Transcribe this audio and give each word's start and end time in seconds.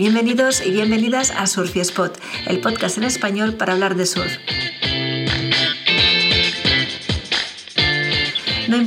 Bienvenidos 0.00 0.64
y 0.64 0.70
bienvenidas 0.70 1.30
a 1.30 1.46
Surf 1.46 1.76
Spot, 1.76 2.18
el 2.46 2.62
podcast 2.62 2.96
en 2.96 3.04
español 3.04 3.56
para 3.56 3.74
hablar 3.74 3.96
de 3.96 4.06
surf. 4.06 4.32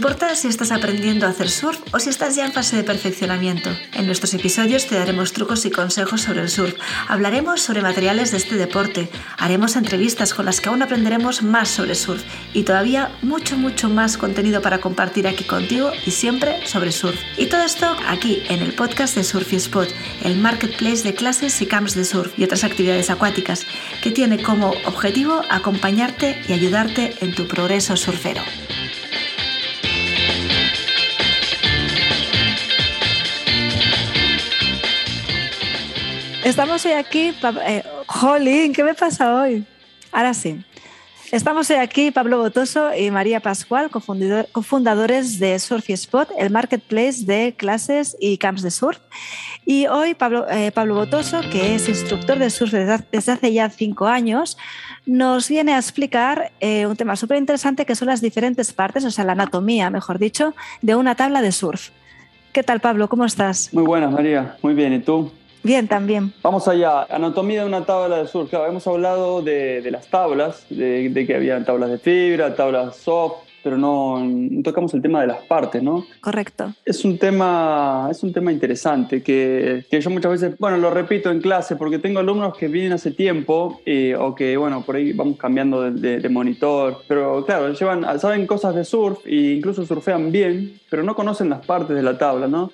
Importa 0.04 0.36
si 0.36 0.50
estás 0.50 0.74
aprendiendo 0.74 1.26
a 1.26 1.30
hacer 1.30 1.50
surf 1.50 1.80
o 1.94 1.98
si 1.98 2.10
estás 2.10 2.36
ya 2.36 2.46
en 2.46 2.52
fase 2.52 2.76
de 2.76 2.84
perfeccionamiento. 2.84 3.70
En 3.94 4.06
nuestros 4.06 4.34
episodios 4.34 4.86
te 4.86 4.96
daremos 4.96 5.32
trucos 5.32 5.66
y 5.66 5.72
consejos 5.72 6.20
sobre 6.20 6.42
el 6.42 6.50
surf. 6.50 6.76
Hablaremos 7.08 7.62
sobre 7.62 7.82
materiales 7.82 8.32
de 8.32 8.36
este 8.36 8.58
deporte. 8.58 9.10
Haremos 9.38 9.78
entrevistas 9.78 10.34
con 10.34 10.44
las 10.44 10.60
que 10.60 10.68
aún 10.68 10.82
aprenderemos 10.82 11.42
más 11.42 11.70
sobre 11.70 11.96
surf. 11.96 12.22
Y 12.52 12.64
todavía 12.64 13.16
mucho, 13.22 13.56
mucho 13.56 13.88
más 13.88 14.18
contenido 14.18 14.62
para 14.62 14.80
compartir 14.80 15.26
aquí 15.26 15.46
contigo 15.46 15.94
y 16.06 16.12
siempre 16.12 16.68
sobre 16.68 16.92
surf. 16.92 17.18
Y 17.38 17.46
todo 17.46 17.62
esto 17.62 17.96
aquí 18.06 18.44
en 18.50 18.62
el 18.62 18.74
podcast 18.74 19.16
de 19.16 19.24
Surf 19.24 19.54
Spot, 19.54 19.88
el 20.26 20.36
marketplace 20.38 21.04
de 21.04 21.16
clases 21.16 21.62
y 21.62 21.66
camps 21.66 21.96
de 21.96 22.04
surf 22.04 22.38
y 22.38 22.44
otras 22.44 22.66
actividades 22.66 23.10
acuáticas, 23.10 23.66
que 24.02 24.12
tiene 24.12 24.44
como 24.44 24.72
objetivo 24.84 25.44
acompañarte 25.50 26.42
y 26.50 26.52
ayudarte 26.52 27.16
en 27.22 27.34
tu 27.34 27.48
progreso 27.48 27.96
surfero. 27.96 28.42
Estamos 36.54 36.86
hoy 36.86 36.92
aquí, 36.92 37.34
eh, 37.66 37.84
Jolín, 38.06 38.74
¿qué 38.74 38.84
me 38.84 38.94
pasa 38.94 39.42
hoy? 39.42 39.66
Ahora 40.12 40.36
sí. 40.36 40.64
Estamos 41.32 41.68
hoy 41.72 41.78
aquí 41.78 42.12
Pablo 42.12 42.38
Botoso 42.38 42.94
y 42.94 43.10
María 43.10 43.40
Pascual, 43.40 43.90
cofundadores 43.90 45.40
de 45.40 45.58
Surf 45.58 45.90
Spot, 45.90 46.30
el 46.38 46.52
marketplace 46.52 47.26
de 47.26 47.56
clases 47.58 48.16
y 48.20 48.38
camps 48.38 48.62
de 48.62 48.70
surf. 48.70 49.00
Y 49.66 49.88
hoy 49.88 50.14
Pablo, 50.14 50.46
eh, 50.48 50.72
Pablo 50.72 50.94
Botoso, 50.94 51.42
que 51.52 51.74
es 51.74 51.90
instructor 51.90 52.38
de 52.38 52.52
surf 52.52 52.72
desde, 52.72 53.32
hace 53.32 53.52
ya 53.52 53.68
cinco 53.72 54.06
años, 54.06 54.56
nos 55.08 55.50
viene 55.50 55.74
a 55.74 55.80
explicar 55.80 56.52
eh, 56.60 56.86
un 56.86 56.96
tema 56.96 57.16
súper 57.16 57.40
interesante 57.40 57.84
que 57.84 57.96
son 57.96 58.10
las 58.10 58.22
diferentes 58.22 58.74
partes, 58.74 59.04
o 59.06 59.10
sea, 59.10 59.26
la 59.26 59.32
anatomía, 59.32 59.90
mejor 59.90 60.20
dicho, 60.20 60.54
de 60.84 60.96
una 60.96 61.16
tabla 61.16 61.42
de 61.42 61.52
surf. 61.52 61.90
¿Qué 62.52 62.62
tal, 62.62 62.80
Pablo? 62.80 63.10
¿Cómo 63.10 63.26
estás? 63.26 63.74
Muy 63.74 63.86
buenas, 63.86 64.12
María. 64.12 64.56
Muy 64.62 64.76
bien. 64.76 64.94
¿Y 64.94 65.00
tú? 65.00 65.32
Bien, 65.64 65.88
también. 65.88 66.34
Vamos 66.44 66.68
allá. 66.68 67.04
Anatomía 67.10 67.62
de 67.62 67.68
una 67.68 67.86
tabla 67.86 68.18
de 68.18 68.28
surf. 68.28 68.50
Claro, 68.50 68.68
hemos 68.68 68.86
hablado 68.86 69.42
de, 69.42 69.90
las 69.90 70.08
tablas, 70.08 70.66
de, 70.70 71.24
que 71.26 71.36
había 71.36 71.64
tablas 71.64 71.90
de 71.90 71.98
fibra, 72.00 72.54
tablas 72.54 72.98
soft, 72.98 73.48
pero 73.64 73.78
no, 73.78 74.22
tocamos 74.62 74.94
el 74.94 75.02
tema 75.02 75.22
de 75.22 75.28
las 75.28 75.38
partes, 75.46 75.82
¿no? 75.82 76.06
Correcto. 76.20 76.74
Es 76.84 77.06
un 77.06 77.18
tema, 77.18 78.10
es 78.12 78.22
un 78.24 78.34
tema 78.34 78.52
interesante 78.52 79.24
que, 79.24 79.86
que 79.90 80.02
yo 80.02 80.10
muchas 80.10 80.34
veces, 80.34 80.60
bueno, 80.60 80.76
lo 80.76 80.90
repito 80.90 81.32
en 81.32 81.40
clase 81.40 81.78
porque 81.78 81.98
tengo 81.98 82.20
alumnos 82.20 82.58
que 82.58 82.68
vienen 82.68 82.92
hace 82.92 83.12
tiempo 83.12 83.80
eh, 83.86 84.18
o 84.20 84.36
que, 84.36 84.58
bueno, 84.58 84.84
por 84.84 84.98
ahí 84.98 85.14
vamos 85.14 85.38
cambiando 85.38 85.90
de, 85.90 86.20
de, 86.20 86.30
monitor, 86.30 87.04
pero 87.08 87.46
claro, 87.46 87.72
llevan, 87.72 88.20
saben 88.20 88.46
cosas 88.46 88.76
de 88.76 88.84
surf 88.84 89.26
e 89.26 89.54
incluso 89.56 89.86
surfean 89.86 90.30
bien, 90.30 90.82
pero 90.90 91.04
no 91.04 91.16
conocen 91.16 91.50
las 91.50 91.66
partes 91.66 91.96
de 91.96 92.04
la 92.04 92.18
tabla, 92.18 92.48
¿no? 92.50 92.70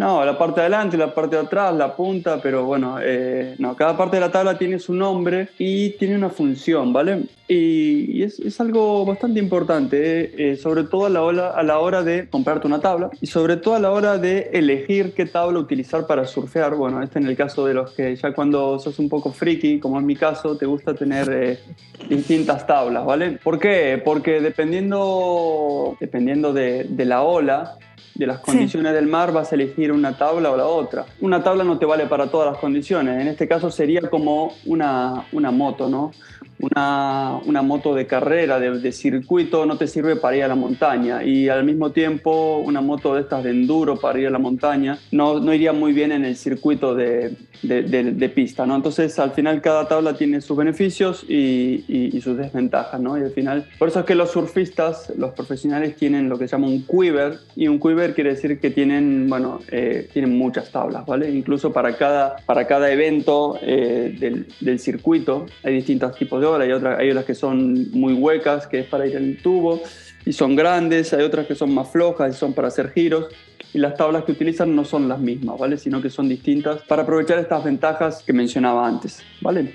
No, 0.00 0.24
la 0.24 0.38
parte 0.38 0.62
de 0.62 0.66
adelante, 0.68 0.96
la 0.96 1.12
parte 1.12 1.36
de 1.36 1.42
atrás, 1.42 1.74
la 1.74 1.94
punta, 1.94 2.40
pero 2.42 2.64
bueno, 2.64 2.96
eh, 3.02 3.54
no, 3.58 3.76
cada 3.76 3.98
parte 3.98 4.16
de 4.16 4.20
la 4.20 4.32
tabla 4.32 4.56
tiene 4.56 4.78
su 4.78 4.94
nombre 4.94 5.50
y 5.58 5.90
tiene 5.90 6.16
una 6.16 6.30
función, 6.30 6.90
¿vale? 6.90 7.24
Y, 7.46 8.22
es, 8.22 8.58
algo 8.62 9.04
bastante 9.04 9.40
importante, 9.40 9.98
eh, 9.98 10.52
eh, 10.52 10.56
sobre 10.56 10.84
todo 10.84 11.04
a 11.04 11.10
la, 11.10 11.20
hora, 11.20 11.50
a 11.50 11.62
la 11.62 11.80
hora 11.80 12.02
de 12.02 12.30
comprarte 12.30 12.66
una 12.66 12.80
tabla 12.80 13.10
y 13.20 13.26
sobre 13.26 13.58
todo 13.58 13.74
a 13.74 13.78
la 13.78 13.90
hora 13.90 14.16
de 14.16 14.48
elegir 14.54 15.12
qué 15.12 15.26
tabla 15.26 15.58
utilizar 15.58 16.06
para 16.06 16.24
surfear. 16.24 16.76
Bueno, 16.76 17.02
este 17.02 17.18
en 17.18 17.26
el 17.26 17.36
caso 17.36 17.66
de 17.66 17.74
los 17.74 17.90
que 17.90 18.16
ya 18.16 18.32
cuando 18.32 18.78
sos 18.78 18.98
un 19.00 19.10
poco 19.10 19.32
friki, 19.32 19.80
como 19.80 19.98
en 19.98 20.06
mi 20.06 20.16
caso, 20.16 20.56
te 20.56 20.64
gusta 20.64 20.94
tener 20.94 21.60
distintas 22.08 22.66
tablas, 22.66 23.04
¿vale? 23.04 23.32
¿Por 23.32 23.58
qué? 23.58 24.00
Porque 24.02 24.40
dependiendo, 24.40 25.98
dependiendo 26.00 26.54
de, 26.54 26.84
de 26.84 27.04
la 27.04 27.20
ola, 27.20 27.76
de 28.14 28.26
las 28.26 28.40
condiciones 28.40 28.92
del 28.92 29.06
mar 29.06 29.32
vas 29.32 29.52
a 29.52 29.54
elegir 29.54 29.92
una 29.92 30.16
tabla 30.16 30.50
o 30.50 30.56
la 30.56 30.66
otra. 30.66 31.06
Una 31.20 31.42
tabla 31.42 31.64
no 31.64 31.78
te 31.78 31.86
vale 31.86 32.06
para 32.06 32.30
todas 32.30 32.50
las 32.52 32.58
condiciones, 32.58 33.20
en 33.20 33.28
este 33.28 33.48
caso 33.48 33.70
sería 33.70 34.02
como 34.02 34.54
una, 34.66 35.26
una 35.32 35.50
moto, 35.50 35.88
¿no? 35.88 36.12
Una, 36.60 37.38
una 37.46 37.62
moto 37.62 37.94
de 37.94 38.06
carrera, 38.06 38.60
de, 38.60 38.92
circuito, 38.92 39.66
no 39.66 39.76
te 39.76 39.86
sirve 39.86 40.16
para 40.16 40.36
ir 40.36 40.44
a 40.44 40.48
la 40.48 40.54
montaña 40.54 41.24
y 41.24 41.48
al 41.48 41.64
mismo 41.64 41.90
tiempo 41.90 42.58
una 42.58 42.80
moto 42.80 43.14
de 43.14 43.22
estas 43.22 43.44
de 43.44 43.50
enduro 43.50 43.96
para 43.96 44.18
ir 44.18 44.26
a 44.26 44.30
la 44.30 44.38
montaña 44.38 44.98
no, 45.10 45.40
no 45.40 45.54
iría 45.54 45.72
muy 45.72 45.92
bien 45.92 46.12
en 46.12 46.24
el 46.24 46.36
circuito 46.36 46.94
de, 46.94 47.34
de, 47.62 48.28
pista, 48.28 48.66
¿no? 48.66 48.76
Entonces 48.76 49.18
al 49.18 49.32
final 49.32 49.60
cada 49.60 49.88
tabla 49.88 50.14
tiene 50.14 50.40
sus 50.40 50.56
beneficios 50.56 51.24
y, 51.28 51.84
y, 51.88 52.20
sus 52.20 52.36
desventajas, 52.36 53.00
¿no? 53.00 53.18
Y 53.18 53.22
al 53.22 53.30
final, 53.30 53.66
por 53.78 53.88
eso 53.88 54.00
es 54.00 54.06
que 54.06 54.14
los 54.14 54.30
surfistas, 54.30 55.12
los 55.16 55.32
profesionales 55.32 55.96
tienen 55.96 56.28
lo 56.28 56.38
que 56.38 56.46
se 56.46 56.52
llama 56.52 56.68
un 56.68 56.86
quiver 56.86 57.38
y 57.56 57.68
un 57.68 57.78
quiver 57.80 58.14
quiere 58.14 58.30
decir 58.30 58.60
que 58.60 58.70
tienen, 58.70 59.28
bueno, 59.28 59.60
eh, 59.70 60.08
tienen 60.12 60.36
muchas 60.36 60.70
tablas, 60.70 61.04
¿vale? 61.06 61.30
Incluso 61.30 61.72
para 61.72 61.96
cada, 61.96 62.36
para 62.46 62.66
cada 62.66 62.90
evento 62.90 63.58
eh, 63.62 64.14
del, 64.18 64.46
del, 64.60 64.78
circuito 64.78 65.46
hay 65.62 65.74
distintos 65.74 66.16
tipos 66.16 66.40
de 66.40 66.46
Hay, 66.58 66.72
otras, 66.72 66.98
hay 66.98 67.10
otras 67.10 67.24
que 67.24 67.34
son 67.34 67.90
muy 67.92 68.14
huecas, 68.14 68.66
que 68.66 68.80
es 68.80 68.86
para 68.86 69.06
ir 69.06 69.16
en 69.16 69.24
el 69.24 69.42
tubo, 69.42 69.80
y 70.24 70.32
son 70.32 70.56
grandes. 70.56 71.12
Hay 71.12 71.22
otras 71.22 71.46
que 71.46 71.54
son 71.54 71.72
más 71.74 71.90
flojas 71.90 72.34
y 72.34 72.38
son 72.38 72.52
para 72.52 72.68
hacer 72.68 72.90
giros. 72.90 73.26
Y 73.72 73.78
las 73.78 73.94
tablas 73.96 74.24
que 74.24 74.32
utilizan 74.32 74.74
no 74.74 74.84
son 74.84 75.08
las 75.08 75.20
mismas, 75.20 75.58
¿vale? 75.58 75.76
Sino 75.76 76.02
que 76.02 76.10
son 76.10 76.28
distintas 76.28 76.82
para 76.82 77.02
aprovechar 77.02 77.38
estas 77.38 77.62
ventajas 77.62 78.22
que 78.24 78.32
mencionaba 78.32 78.86
antes, 78.86 79.22
¿vale? 79.40 79.74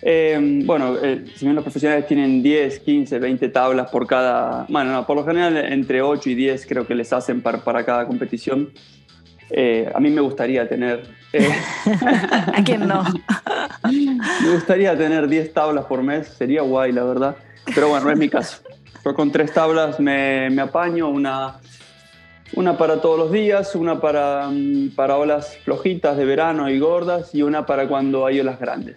Eh, 0.00 0.62
bueno, 0.64 0.96
eh, 1.02 1.24
si 1.34 1.44
bien 1.44 1.56
los 1.56 1.64
profesionales 1.64 2.06
tienen 2.06 2.42
10, 2.42 2.80
15, 2.80 3.18
20 3.18 3.48
tablas 3.48 3.90
por 3.90 4.06
cada, 4.06 4.64
bueno, 4.68 4.92
no, 4.92 5.06
por 5.06 5.16
lo 5.16 5.24
general 5.24 5.56
entre 5.56 6.02
8 6.02 6.30
y 6.30 6.34
10 6.36 6.66
creo 6.66 6.86
que 6.86 6.94
les 6.94 7.12
hacen 7.12 7.40
para, 7.42 7.64
para 7.64 7.84
cada 7.84 8.06
competición. 8.06 8.70
Eh, 9.50 9.90
a 9.92 9.98
mí 10.00 10.10
me 10.10 10.20
gustaría 10.20 10.68
tener... 10.68 11.17
¿A 12.54 12.62
quién 12.64 12.86
no? 12.86 13.04
me 13.90 14.50
gustaría 14.50 14.96
tener 14.96 15.28
10 15.28 15.52
tablas 15.52 15.84
por 15.84 16.02
mes, 16.02 16.28
sería 16.28 16.62
guay, 16.62 16.92
la 16.92 17.04
verdad. 17.04 17.36
Pero 17.74 17.88
bueno, 17.88 18.06
no 18.06 18.12
es 18.12 18.18
mi 18.18 18.28
caso. 18.28 18.62
Yo 19.04 19.14
con 19.14 19.30
tres 19.30 19.52
tablas 19.52 20.00
me, 20.00 20.50
me 20.50 20.62
apaño, 20.62 21.08
una, 21.08 21.56
una 22.54 22.76
para 22.76 23.00
todos 23.00 23.18
los 23.18 23.32
días, 23.32 23.74
una 23.74 24.00
para, 24.00 24.48
mm, 24.50 24.90
para 24.94 25.16
olas 25.16 25.56
flojitas 25.64 26.16
de 26.16 26.24
verano 26.24 26.68
y 26.70 26.78
gordas 26.78 27.34
y 27.34 27.42
una 27.42 27.66
para 27.66 27.88
cuando 27.88 28.26
hay 28.26 28.40
olas 28.40 28.58
grandes. 28.58 28.96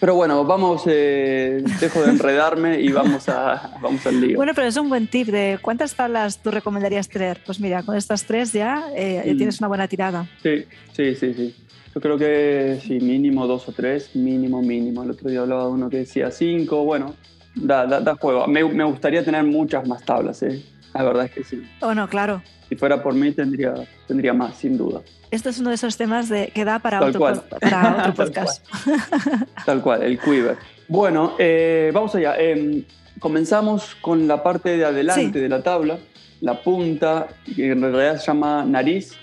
Pero 0.00 0.14
bueno, 0.14 0.44
vamos, 0.44 0.84
eh, 0.86 1.62
dejo 1.80 2.02
de 2.02 2.10
enredarme 2.10 2.80
y 2.80 2.92
vamos, 2.92 3.28
a, 3.28 3.78
vamos 3.82 4.06
al 4.06 4.20
lío. 4.20 4.36
Bueno, 4.36 4.52
pero 4.54 4.68
es 4.68 4.76
un 4.76 4.88
buen 4.88 5.08
tip 5.08 5.28
de 5.28 5.58
cuántas 5.60 5.94
tablas 5.94 6.38
tú 6.40 6.50
recomendarías 6.50 7.08
tener. 7.08 7.40
Pues 7.44 7.58
mira, 7.58 7.82
con 7.82 7.96
estas 7.96 8.24
tres 8.24 8.52
ya, 8.52 8.90
eh, 8.94 9.32
mm. 9.34 9.36
tienes 9.36 9.58
una 9.58 9.68
buena 9.68 9.88
tirada. 9.88 10.28
Sí, 10.42 10.64
sí, 10.92 11.14
sí, 11.16 11.34
sí. 11.34 11.54
Yo 11.94 12.00
creo 12.00 12.16
que 12.16 12.78
sí, 12.86 13.00
mínimo 13.00 13.46
dos 13.48 13.68
o 13.68 13.72
tres, 13.72 14.14
mínimo, 14.14 14.62
mínimo. 14.62 15.02
El 15.02 15.10
otro 15.10 15.30
día 15.30 15.40
hablaba 15.40 15.64
de 15.64 15.70
uno 15.70 15.90
que 15.90 15.98
decía 15.98 16.30
cinco, 16.30 16.84
bueno, 16.84 17.14
da, 17.56 17.86
da, 17.86 18.00
da 18.00 18.14
juego. 18.14 18.46
Me, 18.46 18.62
me, 18.64 18.84
gustaría 18.84 19.24
tener 19.24 19.42
muchas 19.42 19.86
más 19.88 20.04
tablas, 20.04 20.42
¿eh? 20.44 20.62
La 20.94 21.02
verdad 21.02 21.26
es 21.26 21.30
que 21.32 21.44
sí. 21.44 21.62
Oh, 21.80 21.94
no, 21.94 22.08
claro. 22.08 22.42
Si 22.68 22.76
fuera 22.76 23.02
por 23.02 23.14
mí, 23.14 23.32
tendría, 23.32 23.74
tendría 24.06 24.32
más, 24.32 24.56
sin 24.56 24.76
duda. 24.76 25.00
Esto 25.30 25.50
es 25.50 25.58
uno 25.58 25.70
de 25.70 25.74
esos 25.74 25.96
temas 25.96 26.28
de, 26.28 26.48
que 26.54 26.64
da 26.64 26.78
para, 26.78 27.04
otro, 27.04 27.20
para 27.20 27.98
otro, 28.08 28.14
podcast. 28.14 28.66
Tal 29.66 29.82
cual. 29.82 30.02
el 30.02 30.18
quiver. 30.18 30.56
Bueno, 30.88 31.34
eh, 31.38 31.90
vamos 31.92 32.14
allá. 32.14 32.36
Em, 32.36 32.84
comenzamos 33.18 33.94
con 34.00 34.26
la 34.26 34.42
parte 34.42 34.76
de 34.76 34.84
adelante 34.84 35.38
de 35.38 35.48
la 35.48 35.62
tabla, 35.62 35.98
la 36.40 36.62
punta, 36.62 37.28
que 37.44 37.72
en 37.72 37.80
realidad 37.80 38.18
se 38.18 38.26
llama 38.26 38.64
nariz 38.64 39.16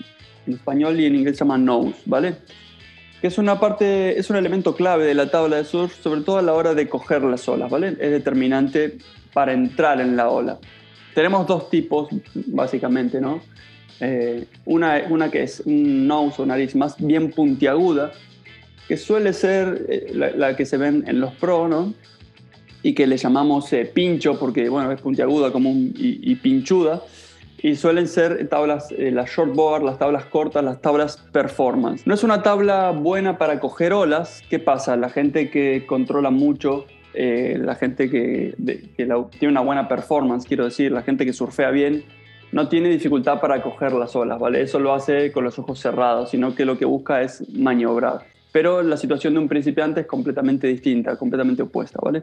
en 0.46 0.54
español 0.54 0.98
y 1.00 1.06
en 1.06 1.16
inglés 1.16 1.36
se 1.36 1.44
llama 1.44 1.58
nose, 1.58 1.96
¿vale? 2.04 2.36
Que 3.20 3.28
es 3.28 3.38
una 3.38 3.58
parte, 3.58 4.18
es 4.18 4.30
un 4.30 4.36
elemento 4.36 4.76
clave 4.76 5.04
de 5.04 5.14
la 5.14 5.30
tabla 5.30 5.56
de 5.56 5.64
surf, 5.64 5.94
sobre 6.00 6.20
todo 6.20 6.38
a 6.38 6.42
la 6.42 6.52
hora 6.52 6.74
de 6.74 6.88
coger 6.88 7.22
las 7.22 7.48
olas, 7.48 7.70
¿vale? 7.70 7.88
Es 7.88 8.10
determinante 8.10 8.98
para 9.32 9.52
entrar 9.52 10.00
en 10.00 10.16
la 10.16 10.28
ola 10.28 10.58
tenemos 11.16 11.46
dos 11.46 11.70
tipos, 11.70 12.10
básicamente, 12.34 13.22
¿no? 13.22 13.40
Eh, 14.00 14.44
una, 14.66 15.02
una 15.08 15.30
que 15.30 15.44
es 15.44 15.62
un 15.64 16.06
nose 16.06 16.42
o 16.42 16.44
nariz 16.44 16.76
más 16.76 16.94
bien 16.98 17.30
puntiaguda, 17.30 18.12
que 18.86 18.98
suele 18.98 19.32
ser 19.32 19.86
eh, 19.88 20.12
la, 20.12 20.54
que 20.54 20.66
se 20.66 20.76
ven 20.76 21.04
en 21.06 21.18
los 21.18 21.32
pro, 21.36 21.68
¿no? 21.68 21.94
Y 22.82 22.92
que 22.92 23.06
le 23.06 23.16
llamamos 23.16 23.72
eh, 23.72 23.86
pincho 23.86 24.38
porque, 24.38 24.68
bueno, 24.68 24.92
es 24.92 25.00
puntiaguda 25.00 25.50
como 25.52 25.70
y, 25.72 26.34
pinchuda. 26.34 27.02
Y 27.62 27.76
suelen 27.76 28.08
ser 28.08 28.46
tablas, 28.48 28.88
las 28.98 29.30
shortboard, 29.30 29.84
las 29.84 29.98
tablas 29.98 30.26
cortas, 30.26 30.62
las 30.62 30.82
tablas 30.82 31.16
performance. 31.32 32.06
No 32.06 32.12
es 32.12 32.24
una 32.24 32.42
tabla 32.42 32.90
buena 32.90 33.38
para 33.38 33.58
coger 33.58 33.94
olas. 33.94 34.42
¿Qué 34.50 34.58
pasa? 34.58 34.94
La 34.96 35.08
gente 35.08 35.48
que 35.48 35.86
controla 35.86 36.28
mucho 36.28 36.84
eh, 37.16 37.58
la 37.58 37.74
gente 37.74 38.10
que, 38.10 38.54
tiene 38.96 39.50
una 39.50 39.62
buena 39.62 39.88
performance, 39.88 40.46
quiero 40.46 40.64
decir, 40.64 40.92
la 40.92 41.02
gente 41.02 41.24
que 41.24 41.32
surfea 41.32 41.70
bien, 41.70 42.04
no 42.52 42.68
tiene 42.68 42.90
dificultad 42.90 43.40
para 43.40 43.62
coger 43.62 43.92
las 43.92 44.14
olas, 44.14 44.38
¿vale? 44.38 44.60
Eso 44.60 44.78
lo 44.78 44.92
hace 44.92 45.32
con 45.32 45.42
los 45.44 45.58
ojos 45.58 45.80
cerrados, 45.80 46.30
sino 46.30 46.54
que 46.54 46.64
lo 46.64 46.78
que 46.78 46.84
busca 46.84 47.22
es 47.22 47.42
maniobrar. 47.56 48.26
Pero 48.52 48.82
la 48.82 48.96
situación 48.96 49.34
de 49.34 49.40
un 49.40 49.48
principiante 49.48 50.02
es 50.02 50.06
completamente 50.06 50.66
distinta, 50.66 51.16
completamente 51.16 51.62
opuesta, 51.62 51.98
¿vale? 52.02 52.22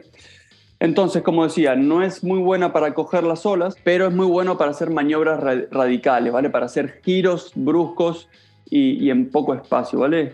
Entonces, 0.80 1.22
como 1.22 1.44
decía, 1.44 1.76
no 1.76 2.02
es 2.02 2.22
muy 2.22 2.38
buena 2.38 2.72
para 2.72 2.94
coger 2.94 3.24
las 3.24 3.46
olas, 3.46 3.76
pero 3.84 4.08
es 4.08 4.14
muy 4.14 4.26
bueno 4.26 4.58
para 4.58 4.70
hacer 4.70 4.90
maniobras 4.90 5.40
radicales, 5.70 6.32
¿vale? 6.32 6.50
Para 6.50 6.66
hacer 6.66 7.00
giros 7.04 7.52
bruscos 7.54 8.28
y, 8.70 9.10
en 9.10 9.30
poco 9.30 9.54
espacio, 9.54 9.98
¿vale? 9.98 10.32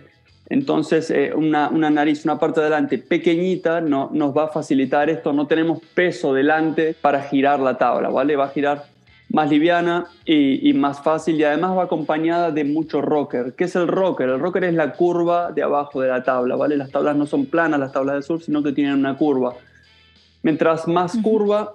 Entonces, 0.51 1.11
eh, 1.13 1.33
una, 1.33 1.71
nariz, 1.71 2.25
una 2.25 2.39
parte 2.39 2.61
de 2.61 2.67
adelante 2.67 2.99
pequeñita 2.99 3.81
no, 3.81 4.11
nos 4.13 4.37
va 4.37 4.47
a 4.47 4.49
facilitar 4.49 5.09
esto. 5.09 5.33
No 5.33 5.47
tenemos 5.47 5.79
peso 5.95 6.35
delante 6.35 6.95
para 7.01 7.23
girar 7.23 7.61
la 7.61 7.79
tabla, 7.79 8.09
¿vale? 8.09 8.35
Va 8.35 8.47
a 8.47 8.49
girar 8.49 8.87
más 9.29 9.49
liviana 9.49 10.07
y, 10.25 10.73
más 10.73 11.01
fácil 11.05 11.37
y 11.37 11.45
además 11.45 11.79
va 11.79 11.85
acompañada 11.85 12.51
de 12.51 12.65
mucho 12.65 13.01
rocker. 13.01 13.55
¿Qué 13.57 13.65
es 13.65 13.77
el 13.77 13.87
rocker? 13.87 14.29
El 14.29 14.41
rocker 14.41 14.65
es 14.65 14.75
la 14.75 14.93
curva 14.93 15.53
de 15.53 15.63
abajo 15.63 16.01
de 16.01 16.09
la 16.09 16.25
tabla, 16.25 16.57
¿vale? 16.57 16.77
Las 16.77 16.91
tablas 16.91 17.15
no 17.15 17.27
son 17.27 17.47
planas, 17.47 17.79
las 17.79 17.93
tablas 17.93 18.17
de 18.17 18.23
surf, 18.23 18.43
sino 18.43 18.61
que 18.61 18.73
tienen 18.73 18.95
una 18.95 19.17
curva. 19.17 19.55
Mientras 20.43 20.89
más 20.89 21.17
curva, 21.23 21.75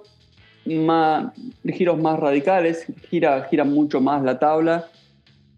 más 0.66 1.32
giros 1.64 1.98
más 1.98 2.20
radicales, 2.20 2.84
gira, 3.08 3.46
gira 3.48 3.64
mucho 3.64 4.02
más 4.02 4.22
la 4.22 4.38
tabla, 4.38 4.88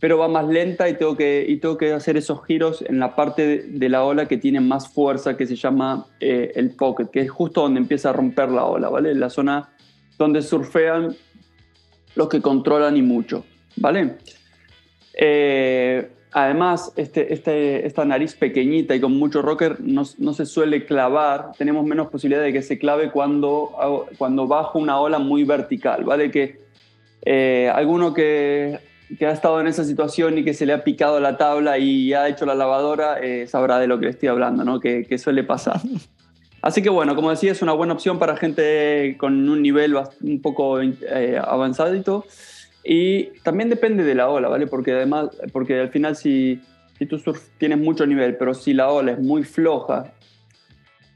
pero 0.00 0.19
va 0.19 0.29
más 0.29 0.47
lenta 0.47 0.89
y 0.89 0.95
tengo 0.95 1.17
que, 1.17 1.45
y 1.49 1.56
tengo 1.56 1.77
que 1.77 1.93
hacer 1.93 2.17
esos 2.17 2.45
giros 2.47 2.83
en 2.83 2.99
la 3.00 3.17
parte 3.17 3.65
de, 3.67 3.89
la 3.89 4.05
ola 4.05 4.27
que 4.27 4.37
tiene 4.37 4.61
más 4.61 4.89
fuerza, 4.89 5.37
que 5.37 5.47
se 5.47 5.56
llama 5.56 6.06
eh, 6.21 6.53
el 6.55 6.71
pocket, 6.71 7.06
que 7.06 7.21
es 7.21 7.31
justo 7.31 7.62
donde 7.62 7.81
empieza 7.81 8.11
a 8.11 8.12
romper 8.12 8.50
la 8.50 8.65
ola, 8.65 8.89
¿vale? 8.89 9.15
La 9.15 9.29
zona 9.29 9.71
donde 10.17 10.43
surfean 10.43 11.17
los 12.15 12.29
que 12.29 12.41
controlan 12.41 12.97
y 12.97 13.03
mucho, 13.03 13.45
¿vale? 13.77 14.17
Eh, 15.15 16.09
además, 16.31 16.93
este, 16.94 17.33
este, 17.33 17.85
esta 17.85 18.05
nariz 18.05 18.35
pequeñita 18.35 18.94
y 18.94 19.01
con 19.01 19.19
mucho 19.19 19.43
rocker 19.43 19.81
no, 19.81 20.05
se 20.05 20.47
suele 20.47 20.85
clavar, 20.85 21.53
tenemos 21.59 21.85
menos 21.85 22.09
posibilidad 22.09 22.43
de 22.43 22.53
que 22.53 22.62
se 22.62 22.79
clave 22.79 23.11
cuando, 23.11 24.06
cuando 24.17 24.47
bajo 24.47 24.79
una 24.79 25.01
ola 25.01 25.19
muy 25.19 25.43
vertical, 25.43 26.05
¿vale? 26.05 26.31
Que 26.31 26.61
eh, 27.23 27.71
alguno 27.75 28.15
que, 28.15 28.79
que, 29.16 29.26
ha 29.26 29.32
estado 29.32 29.60
en 29.60 29.66
esa 29.66 29.84
situación 29.84 30.38
y 30.38 30.44
que 30.44 30.55
se 30.55 30.66
le 30.66 30.72
ha 30.72 30.84
picado 30.84 31.20
la 31.20 31.37
tabla 31.37 31.78
y 31.78 32.12
ha 32.12 32.28
hecho 32.28 32.46
la 32.46 32.55
lavadora 32.55 33.19
eh, 33.20 33.46
sabrá 33.46 33.78
de 33.78 33.87
lo 33.87 33.99
que 33.99 34.06
le 34.06 34.10
estoy 34.10 34.28
hablando, 34.28 34.64
¿no? 34.64 34.81
Que, 34.81 35.05
que 35.05 35.19
suele 35.19 35.44
pasar. 35.44 35.81
Así 36.60 36.82
que 36.82 36.88
bueno, 36.90 37.14
como 37.14 37.31
decía, 37.31 37.52
es 37.52 37.62
una 37.62 37.72
buena 37.72 37.93
opción 37.93 38.19
para 38.19 38.37
gente 38.37 39.16
con 39.19 39.49
un 39.49 39.62
nivel 39.62 39.96
un 40.22 40.43
poco 40.43 40.81
eh, 40.81 41.40
avanzadito. 41.43 42.25
Y 42.84 43.25
también 43.43 43.69
depende 43.69 44.02
de 44.02 44.14
la 44.14 44.28
ola, 44.28 44.49
¿vale? 44.49 44.66
Porque 44.66 44.93
además, 44.93 45.28
porque 45.52 45.81
al 45.81 45.90
final 45.90 46.16
si, 46.16 46.60
si 46.99 47.06
tú 47.06 47.19
surf 47.19 47.49
tienes 47.58 47.78
mucho 47.78 48.06
nivel, 48.06 48.37
pero 48.37 48.55
si 48.55 48.72
la 48.72 48.88
ola 48.90 49.12
es 49.12 49.20
muy 49.20 49.44
floja 49.44 50.12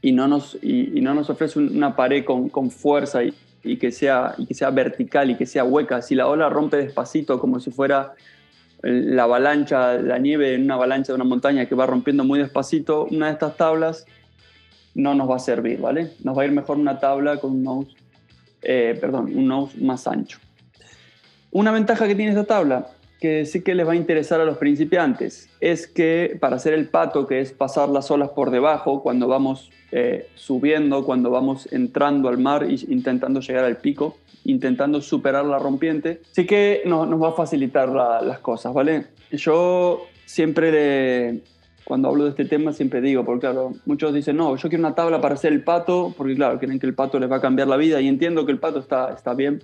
y 0.01 0.11
no 0.11 0.27
nos, 0.27 0.57
y, 0.61 1.01
no 1.01 1.13
nos 1.13 1.29
ofrece 1.29 1.59
una 1.59 1.95
pared 1.95 2.23
con, 2.23 2.49
con 2.49 2.69
fuerza 2.69 3.23
y, 3.23 3.33
y, 3.63 3.77
que 3.77 3.91
sea, 3.91 4.35
y 4.37 4.45
que 4.45 4.53
sea 4.53 4.69
vertical 4.69 5.29
y 5.29 5.37
que 5.37 5.45
sea 5.45 5.63
hueca, 5.63 6.01
si 6.01 6.15
la 6.15 6.27
ola 6.27 6.49
rompe 6.49 6.77
despacito 6.77 7.39
como 7.39 7.59
si 7.59 7.71
fuera 7.71 8.13
la 8.81 9.23
avalancha, 9.23 9.93
la 9.93 10.17
nieve 10.19 10.55
en 10.55 10.63
una 10.63 10.73
avalancha 10.73 11.13
de 11.13 11.15
una 11.15 11.23
montaña 11.23 11.65
que 11.65 11.75
va 11.75 11.85
rompiendo 11.85 12.25
muy 12.25 12.39
despacito, 12.39 13.05
una 13.05 13.27
de 13.27 13.33
estas 13.33 13.55
tablas 13.55 14.05
no 14.93 15.15
nos 15.15 15.29
va 15.29 15.37
a 15.37 15.39
servir, 15.39 15.79
¿vale? 15.79 16.11
Nos 16.23 16.37
va 16.37 16.43
a 16.43 16.45
ir 16.45 16.51
mejor 16.51 16.77
una 16.77 16.99
tabla 16.99 17.37
con 17.37 17.51
un 17.51 17.63
nose, 17.63 17.91
eh, 18.61 18.97
perdón, 18.99 19.31
un 19.35 19.47
nose 19.47 19.77
más 19.79 20.05
ancho. 20.05 20.39
Una 21.51 21.71
ventaja 21.71 22.07
que 22.07 22.15
tiene 22.15 22.31
esta 22.31 22.43
tabla, 22.43 22.89
que 23.23 23.45
sí 23.45 23.61
que 23.61 23.73
les 23.73 23.87
va 23.87 23.93
a 23.93 23.95
interesar 23.95 24.41
a 24.41 24.43
los 24.43 24.57
principiantes, 24.57 25.47
es 25.61 25.87
que 25.87 26.35
para 26.41 26.57
hacer 26.57 26.73
el 26.73 26.89
pato, 26.89 27.25
que 27.25 27.39
es 27.39 27.53
pasar 27.53 27.87
las 27.87 28.11
olas 28.11 28.31
por 28.31 28.51
debajo 28.51 29.01
cuando 29.01 29.29
vamos 29.29 29.71
eh, 29.93 30.27
subiendo, 30.35 31.05
cuando 31.05 31.29
vamos 31.29 31.71
entrando 31.71 32.27
al 32.27 32.37
mar 32.37 32.65
e 32.65 32.75
intentando 32.89 33.39
llegar 33.39 33.63
al 33.63 33.77
pico, 33.77 34.17
intentando 34.43 34.99
superar 34.99 35.45
la 35.45 35.57
rompiente, 35.57 36.19
sí 36.33 36.45
que 36.45 36.81
nos 36.85 37.23
va 37.23 37.29
a 37.29 37.31
facilitar 37.31 37.87
las 37.87 38.39
cosas, 38.39 38.73
¿vale? 38.73 39.05
Yo 39.31 40.05
siempre 40.25 41.43
cuando 41.85 42.09
hablo 42.09 42.25
de 42.25 42.31
este 42.31 42.43
tema 42.43 42.73
siempre 42.73 42.99
digo, 42.99 43.23
porque 43.23 43.47
claro, 43.47 43.71
muchos 43.85 44.13
dicen, 44.13 44.35
no, 44.35 44.57
yo 44.57 44.67
quiero 44.67 44.85
una 44.85 44.95
tabla 44.95 45.21
para 45.21 45.35
hacer 45.35 45.53
el 45.53 45.63
pato, 45.63 46.13
porque 46.17 46.35
claro, 46.35 46.59
creen 46.59 46.77
que 46.77 46.87
el 46.87 46.93
pato 46.93 47.19
les 47.19 47.31
va 47.31 47.37
a 47.37 47.41
cambiar 47.41 47.69
la 47.69 47.77
vida 47.77 48.01
y 48.01 48.09
entiendo 48.09 48.45
que 48.45 48.51
el 48.51 48.59
pato 48.59 48.79
está, 48.79 49.13
está 49.13 49.33
bien, 49.33 49.61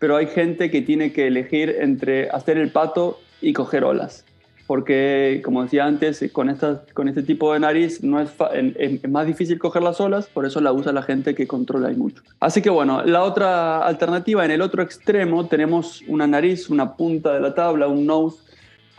pero 0.00 0.16
hay 0.16 0.26
gente 0.26 0.70
que 0.70 0.82
tiene 0.82 1.12
que 1.12 1.28
elegir 1.28 1.76
entre 1.78 2.28
hacer 2.30 2.58
el 2.58 2.70
pato 2.72 3.20
y 3.40 3.52
coger 3.52 3.84
olas. 3.84 4.24
Porque, 4.66 5.42
como 5.44 5.64
decía 5.64 5.84
antes, 5.84 6.24
con, 6.32 6.48
esta, 6.48 6.84
con 6.94 7.08
este 7.08 7.22
tipo 7.22 7.52
de 7.52 7.60
nariz 7.60 8.02
no 8.02 8.20
es, 8.20 8.30
es, 8.76 9.08
más 9.08 9.26
difícil 9.26 9.58
coger 9.58 9.82
las 9.82 10.00
olas, 10.00 10.28
por 10.28 10.46
eso 10.46 10.60
la 10.60 10.72
usa 10.72 10.92
la 10.92 11.02
gente 11.02 11.34
que 11.34 11.46
controla 11.46 11.90
y 11.92 11.96
mucho. 11.96 12.22
Así 12.38 12.62
que 12.62 12.70
bueno, 12.70 13.04
la 13.04 13.24
otra 13.24 13.84
alternativa, 13.84 14.44
en 14.44 14.52
el 14.52 14.62
otro 14.62 14.82
extremo 14.82 15.46
tenemos 15.46 16.02
una 16.06 16.26
nariz, 16.26 16.70
una 16.70 16.94
punta 16.94 17.34
de 17.34 17.40
la 17.40 17.54
tabla, 17.54 17.88
un 17.88 18.06
nose, 18.06 18.38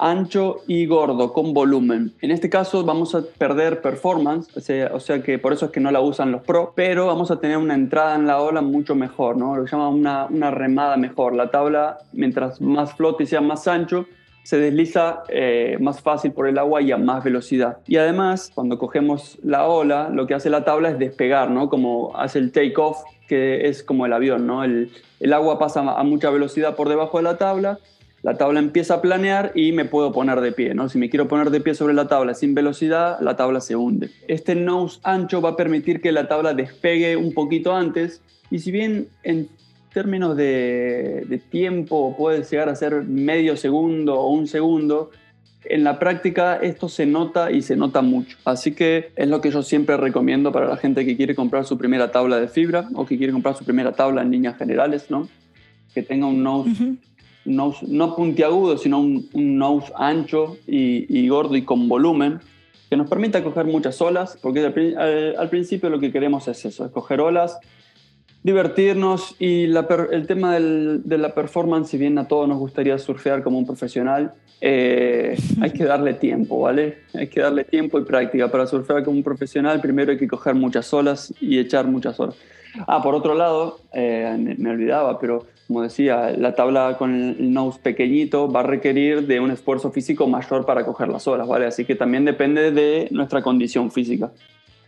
ancho 0.02 0.58
y 0.68 0.88
gordo, 0.88 1.32
con 1.32 1.54
volumen. 1.54 2.14
En 2.22 2.32
este 2.32 2.50
caso 2.50 2.84
vamos 2.84 3.14
a 3.14 3.22
perder 3.22 3.82
performance, 3.82 4.50
o 4.58 5.00
sea, 5.00 5.22
que 5.22 5.38
por 5.38 5.54
eso 5.54 5.68
es 5.68 5.72
que 5.72 5.80
no 5.80 5.92
la 5.92 6.02
usan 6.02 6.32
los 6.32 6.42
pro, 6.42 6.74
pero 6.76 7.06
vamos 7.06 7.30
a 7.30 7.40
tener 7.40 7.58
una 7.58 7.76
entrada 7.76 8.16
en 8.16 8.26
la 8.26 8.42
ola 8.42 8.62
mucho 8.62 8.96
mejor, 8.96 9.38
¿no? 9.38 9.56
Lo 9.56 9.64
que 9.64 9.72
llama 9.72 9.90
una, 9.90 10.52
remada 10.52 10.98
mejor. 10.98 11.36
La 11.36 11.52
tabla, 11.52 12.00
mientras 12.14 12.60
más 12.60 12.96
flote 12.96 13.24
y 13.24 13.28
sea 13.28 13.42
más 13.42 13.68
ancho, 13.68 14.08
se 14.44 14.58
desliza 14.58 15.22
eh, 15.30 15.78
más 15.80 16.02
fácil 16.02 16.32
por 16.32 16.48
el 16.48 16.58
agua 16.58 16.82
y 16.82 16.92
a 16.92 16.98
más 16.98 17.24
velocidad. 17.24 17.78
Y 17.86 17.98
además, 17.98 18.52
cuando 18.56 18.80
cogemos 18.80 19.38
la 19.44 19.68
ola, 19.68 20.10
lo 20.10 20.26
que 20.26 20.34
hace 20.34 20.50
la 20.50 20.66
tabla 20.66 20.90
es 20.90 20.98
despegar, 20.98 21.52
¿no? 21.52 21.70
Como 21.70 22.18
hace 22.18 22.40
el 22.40 22.52
take-off, 22.52 22.98
que 23.28 23.68
es 23.68 23.84
como 23.84 24.08
el 24.08 24.14
avión, 24.14 24.48
¿no? 24.48 24.64
El 24.64 24.90
agua 25.32 25.60
pasa 25.60 25.82
a 25.82 26.04
mucha 26.04 26.32
velocidad 26.32 26.76
por 26.76 26.90
debajo 26.90 27.18
de 27.18 27.24
la 27.24 27.38
tabla 27.38 27.78
la 28.24 28.38
tabla 28.38 28.60
empieza 28.60 28.96
a 28.96 29.02
planear 29.02 29.52
y 29.56 29.72
me 29.72 29.86
puedo 29.86 30.12
poner 30.12 30.42
de 30.42 30.52
pie. 30.52 30.74
¿no? 30.74 30.90
Si 30.90 30.98
me 30.98 31.10
quiero 31.10 31.28
poner 31.28 31.50
de 31.50 31.62
pie 31.62 31.74
sobre 31.74 31.94
la 31.94 32.08
tabla 32.08 32.34
sin 32.34 32.54
velocidad, 32.54 33.20
la 33.22 33.36
tabla 33.36 33.62
se 33.62 33.76
hunde. 33.76 34.12
Este 34.28 34.56
nose 34.56 35.00
ancho 35.04 35.42
va 35.42 35.50
a 35.50 35.56
permitir 35.56 36.02
que 36.02 36.12
la 36.12 36.28
tabla 36.28 36.54
despegue 36.54 37.16
un 37.16 37.34
poquito 37.34 37.76
antes 37.76 38.22
y 38.50 38.60
si 38.60 38.72
bien 38.72 39.08
en 39.24 39.50
términos 39.94 40.38
de, 40.38 41.42
tiempo 41.50 42.16
puede 42.18 42.44
llegar 42.44 42.70
a 42.70 42.76
ser 42.76 43.04
medio 43.04 43.58
segundo 43.58 44.20
o 44.20 44.32
un 44.32 44.48
segundo, 44.48 45.12
en 45.66 45.84
la 45.84 46.00
práctica 46.00 46.56
esto 46.56 46.90
se 46.90 47.06
nota 47.06 47.52
y 47.52 47.62
se 47.62 47.76
nota 47.76 48.02
mucho. 48.02 48.38
Así 48.46 48.74
que 48.74 49.12
es 49.16 49.28
lo 49.28 49.42
que 49.42 49.52
yo 49.52 49.64
siempre 49.64 49.98
recomiendo 49.98 50.52
para 50.52 50.68
la 50.68 50.78
gente 50.78 51.06
que 51.06 51.18
quiere 51.18 51.36
comprar 51.36 51.66
su 51.66 51.78
primera 51.78 52.12
tabla 52.12 52.40
de 52.40 52.48
fibra 52.48 52.88
o 52.94 53.06
que 53.06 53.18
quiere 53.18 53.34
comprar 53.34 53.56
su 53.56 53.66
primera 53.66 53.92
tabla 53.92 54.22
en 54.22 54.32
líneas 54.32 54.58
generales, 54.58 55.10
¿no? 55.10 55.28
Que 55.94 56.04
tenga 56.04 56.26
un 56.26 56.42
nose 56.42 56.72
no 57.46 58.16
puntiagudo, 58.16 58.78
sino 58.78 59.00
un, 59.00 59.30
nose 59.34 59.92
ancho 59.96 60.58
y, 60.68 61.28
gordo 61.28 61.56
y 61.56 61.64
con 61.64 61.88
volumen, 61.88 62.40
que 62.90 62.98
nos 62.98 63.10
permita 63.10 63.44
coger 63.44 63.66
muchas 63.66 64.02
olas, 64.02 64.38
porque 64.42 64.66
al, 64.66 65.50
principio 65.50 65.90
lo 65.90 66.00
que 66.00 66.12
queremos 66.12 66.48
es 66.48 66.66
eso, 66.66 66.86
es 66.86 66.92
coger 66.92 67.22
olas, 67.22 67.58
divertirnos 68.44 69.36
y 69.40 69.66
el 69.66 70.28
tema 70.28 70.60
de 70.60 71.18
la 71.18 71.34
performance, 71.34 71.90
si 71.90 71.98
bien 71.98 72.18
a 72.18 72.28
todos 72.28 72.48
nos 72.48 72.58
gustaría 72.58 72.98
surfear 72.98 73.44
como 73.44 73.58
un 73.58 73.66
profesional, 73.66 74.34
eh, 74.64 75.36
hay 75.60 75.72
que 75.72 75.86
darle 75.86 76.14
tiempo, 76.14 76.62
¿vale? 76.62 77.00
Hay 77.16 77.28
que 77.28 77.42
darle 77.42 77.64
tiempo 77.64 78.00
y 78.00 78.04
práctica. 78.04 78.50
Para 78.52 78.68
surfear 78.68 79.04
como 79.04 79.18
un 79.18 79.24
profesional, 79.24 79.82
primero 79.82 80.12
hay 80.12 80.20
que 80.20 80.28
coger 80.28 80.54
muchas 80.54 80.94
olas 80.94 81.34
y 81.42 81.58
echar 81.58 81.88
muchas 81.88 82.20
horas. 82.20 82.36
Ah, 82.88 83.02
por 83.02 83.16
otro 83.16 83.34
lado, 83.34 83.80
eh, 83.94 84.56
me 84.58 84.70
olvidaba, 84.70 85.20
pero 85.20 85.48
como 85.72 85.84
decía, 85.84 86.32
la 86.38 86.54
tabla 86.54 86.98
con 86.98 87.16
el 87.16 87.54
nose 87.54 87.80
pequeñito 87.82 88.52
va 88.52 88.60
a 88.60 88.64
requerir 88.64 89.26
de 89.26 89.40
un 89.40 89.52
esfuerzo 89.52 89.90
físico 89.90 90.28
mayor 90.28 90.66
para 90.66 90.86
coger 90.86 91.08
las 91.08 91.26
olas, 91.30 91.48
¿vale? 91.48 91.66
Así 91.66 91.86
que 91.86 91.96
también 91.96 92.26
depende 92.26 92.72
de 92.72 93.08
nuestra 93.12 93.42
condición 93.42 93.90
física. 93.90 94.34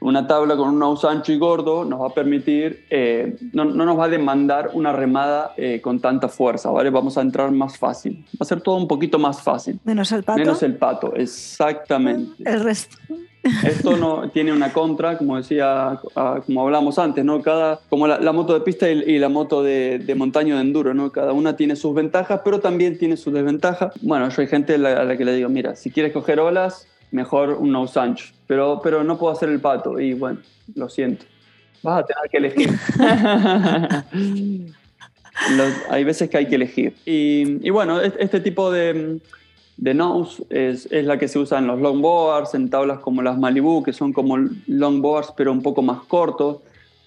Una 0.03 0.27
tabla 0.27 0.57
con 0.57 0.69
un 0.69 0.79
nose 0.79 1.07
ancho 1.07 1.31
y 1.31 1.37
gordo 1.37 1.85
nos 1.85 2.01
va 2.01 2.07
a 2.07 2.13
permitir, 2.13 2.85
eh, 2.89 3.37
no, 3.53 3.63
no, 3.63 3.85
nos 3.85 3.97
va 3.97 4.05
a 4.05 4.09
demandar 4.09 4.71
una 4.73 4.91
remada 4.91 5.53
eh, 5.55 5.79
con 5.81 5.99
tanta 5.99 6.27
fuerza, 6.27 6.69
¿vale? 6.69 6.89
Vamos 6.89 7.17
a 7.17 7.21
entrar 7.21 7.51
más 7.51 7.77
fácil. 7.77 8.25
Va 8.33 8.39
a 8.41 8.45
ser 8.45 8.61
todo 8.61 8.75
un 8.75 8.87
poquito 8.87 9.17
más 9.17 9.41
fácil. 9.41 9.79
Menos 9.85 10.11
el 10.11 10.23
pato. 10.23 10.39
Menos 10.39 10.61
el 10.61 10.75
pato, 10.75 11.15
exactamente. 11.15 12.43
El 12.43 12.63
resto. 12.63 12.97
Esto 13.63 13.97
no 13.97 14.29
tiene 14.29 14.53
una 14.53 14.71
contra, 14.71 15.17
como 15.17 15.35
decía, 15.35 15.99
ah, 16.15 16.41
como 16.45 16.61
hablamos 16.61 16.97
antes, 16.97 17.25
¿no? 17.25 17.41
Cada, 17.41 17.81
como 17.89 18.07
la, 18.07 18.31
moto 18.31 18.53
de 18.53 18.61
pista 18.61 18.89
y, 18.89 19.19
la 19.19 19.27
moto 19.27 19.61
de, 19.61 19.99
de, 19.99 20.15
montaña 20.15 20.55
de 20.55 20.61
enduro, 20.61 20.93
¿no? 20.93 21.11
Cada 21.11 21.33
una 21.33 21.57
tiene 21.57 21.75
sus 21.75 21.93
ventajas, 21.93 22.39
pero 22.45 22.61
también 22.61 22.97
tiene 22.97 23.17
sus 23.17 23.33
desventajas. 23.33 23.93
Bueno, 24.01 24.29
yo 24.29 24.41
hay 24.41 24.47
gente 24.47 24.75
a 24.75 24.77
la, 24.77 25.17
que 25.17 25.25
le 25.25 25.35
digo, 25.35 25.49
mira, 25.49 25.75
si 25.75 25.91
quieres 25.91 26.13
coger 26.13 26.39
olas, 26.39 26.87
mejor 27.13 27.51
un 27.51 27.71
no 27.71 27.85
ancho, 27.95 28.33
pero, 28.47 28.81
pero 28.83 29.03
no 29.03 29.17
puedo 29.17 29.31
hacer 29.31 29.49
el 29.49 29.61
pato 29.61 29.99
y 29.99 30.13
bueno, 30.13 30.39
lo 30.75 30.89
siento. 30.89 31.25
Vas 31.83 32.03
a 32.03 32.05
tener 32.05 32.29
que 32.29 32.37
elegir. 32.37 32.69
hay 35.89 36.03
veces 36.03 36.29
que 36.29 36.37
hay 36.37 36.47
que 36.47 36.55
elegir. 36.55 36.95
Y, 37.05 37.69
bueno, 37.69 38.01
este 38.01 38.39
tipo 38.39 38.71
de, 38.71 39.19
de 39.77 39.93
nose 39.93 40.43
es, 40.49 40.87
es, 40.91 41.05
la 41.05 41.19
que 41.19 41.27
se 41.27 41.39
usa 41.39 41.59
en 41.59 41.67
los 41.67 41.79
longboards, 41.79 42.55
en 42.55 42.69
tablas 42.69 42.99
como 42.99 43.21
las 43.21 43.37
Malibu, 43.37 43.83
que 43.83 43.93
son 43.93 44.11
como 44.11 44.37
longboards 44.67 45.33
pero 45.37 45.51
un 45.51 45.61
poco 45.61 45.81
más 45.81 46.01
cortos, 46.03 46.61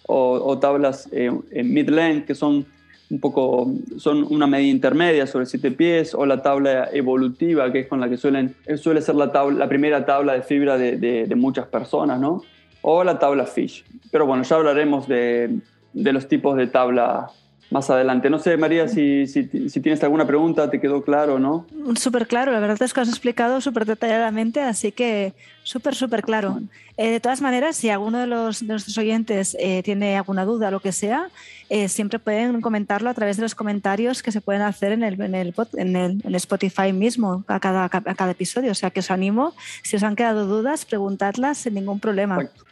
o, 0.08 0.56
tablas 0.58 1.08
eh, 1.10 1.32
en 1.50 1.74
mid-length, 1.74 2.26
que 2.26 2.34
son 2.36 2.64
un 3.10 3.20
poco, 3.20 3.72
son 3.98 4.26
una 4.30 4.46
medida 4.46 4.70
intermedia 4.70 5.26
sobre 5.26 5.46
siete 5.46 5.70
pies, 5.70 6.14
o 6.14 6.26
la 6.26 6.42
tabla 6.42 6.88
evolutiva, 6.92 7.70
que 7.70 7.80
es 7.80 7.86
con 7.86 8.00
la 8.00 8.08
que 8.08 8.16
suelen, 8.16 8.56
suele 8.76 9.00
ser 9.00 9.14
la, 9.14 9.30
tabla, 9.30 9.58
la 9.58 9.68
primera 9.68 10.04
tabla 10.04 10.32
de 10.32 10.42
fibra 10.42 10.76
de, 10.76 10.96
de, 10.96 11.26
de 11.26 11.34
muchas 11.36 11.66
personas, 11.66 12.18
¿no? 12.20 12.42
O 12.82 13.04
la 13.04 13.18
tabla 13.18 13.46
fish. 13.46 13.84
Pero 14.10 14.26
bueno, 14.26 14.42
ya 14.42 14.56
hablaremos 14.56 15.06
de, 15.08 15.58
de 15.92 16.12
los 16.12 16.28
tipos 16.28 16.56
de 16.56 16.66
tabla 16.66 17.30
más 17.70 17.90
adelante. 17.90 18.30
No 18.30 18.38
sé, 18.38 18.56
María, 18.56 18.88
si, 18.88 19.26
si, 19.26 19.44
tienes 19.46 20.02
alguna 20.02 20.26
pregunta, 20.26 20.70
¿te 20.70 20.80
quedó 20.80 21.02
claro 21.02 21.38
no? 21.38 21.66
Súper 21.96 22.26
claro, 22.26 22.52
la 22.52 22.60
verdad 22.60 22.80
es 22.82 22.92
que 22.92 23.00
has 23.00 23.08
explicado 23.08 23.60
súper 23.60 23.86
detalladamente, 23.86 24.60
así 24.60 24.92
que 24.92 25.34
súper, 25.62 25.94
súper 25.94 26.22
claro. 26.22 26.60
Eh, 26.96 27.10
de 27.10 27.20
todas 27.20 27.42
maneras, 27.42 27.76
si 27.76 27.90
alguno 27.90 28.18
de, 28.18 28.26
los, 28.26 28.60
de 28.60 28.68
nuestros 28.68 28.96
oyentes 28.96 29.56
eh, 29.60 29.82
tiene 29.82 30.16
alguna 30.16 30.44
duda 30.44 30.68
o 30.68 30.70
lo 30.70 30.80
que 30.80 30.92
sea, 30.92 31.28
eh, 31.68 31.88
siempre 31.88 32.18
pueden 32.18 32.60
comentarlo 32.60 33.10
a 33.10 33.14
través 33.14 33.36
de 33.36 33.42
los 33.42 33.54
comentarios 33.54 34.22
que 34.22 34.32
se 34.32 34.40
pueden 34.40 34.62
hacer 34.62 34.92
en 34.92 35.02
el, 35.02 35.20
en 35.20 35.34
el, 35.34 35.54
en 35.74 35.96
el, 35.96 36.34
Spotify 36.36 36.92
mismo 36.92 37.44
a 37.48 37.60
cada, 37.60 37.84
a 37.84 37.88
cada 37.88 38.30
episodio. 38.30 38.70
O 38.70 38.74
sea 38.74 38.90
que 38.90 39.00
os 39.00 39.10
animo, 39.10 39.54
si 39.82 39.96
os 39.96 40.02
han 40.04 40.16
quedado 40.16 40.46
dudas, 40.46 40.84
preguntadlas 40.84 41.58
sin 41.58 41.74
ningún 41.74 42.00
problema 42.00 42.36
exacto. 42.36 42.65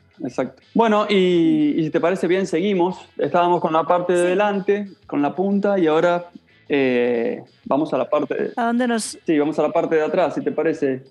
Bueno, 0.75 1.07
y, 1.09 1.75
si 1.83 1.91
te 1.91 2.01
parece 2.01 2.27
bien, 2.27 2.47
seguimos. 2.47 2.99
Estábamos 3.19 3.61
con 3.61 3.73
la 3.73 3.85
parte 3.85 4.13
de 4.13 4.29
delante, 4.29 4.89
con 5.07 5.23
la 5.23 5.35
punta, 5.35 5.79
y 5.79 5.87
ahora 5.87 6.31
eh, 6.69 7.43
vamos 7.65 7.93
a 7.93 7.99
la 7.99 8.09
parte... 8.09 8.53
¿A 8.57 8.67
dónde 8.67 8.87
nos...? 8.87 9.19
Sí, 9.25 9.39
vamos 9.39 9.59
a 9.59 9.63
la 9.63 9.71
parte 9.71 9.97
de 9.97 10.03
atrás, 10.03 10.35
si 10.35 10.41
te 10.43 10.53
parece. 10.53 11.03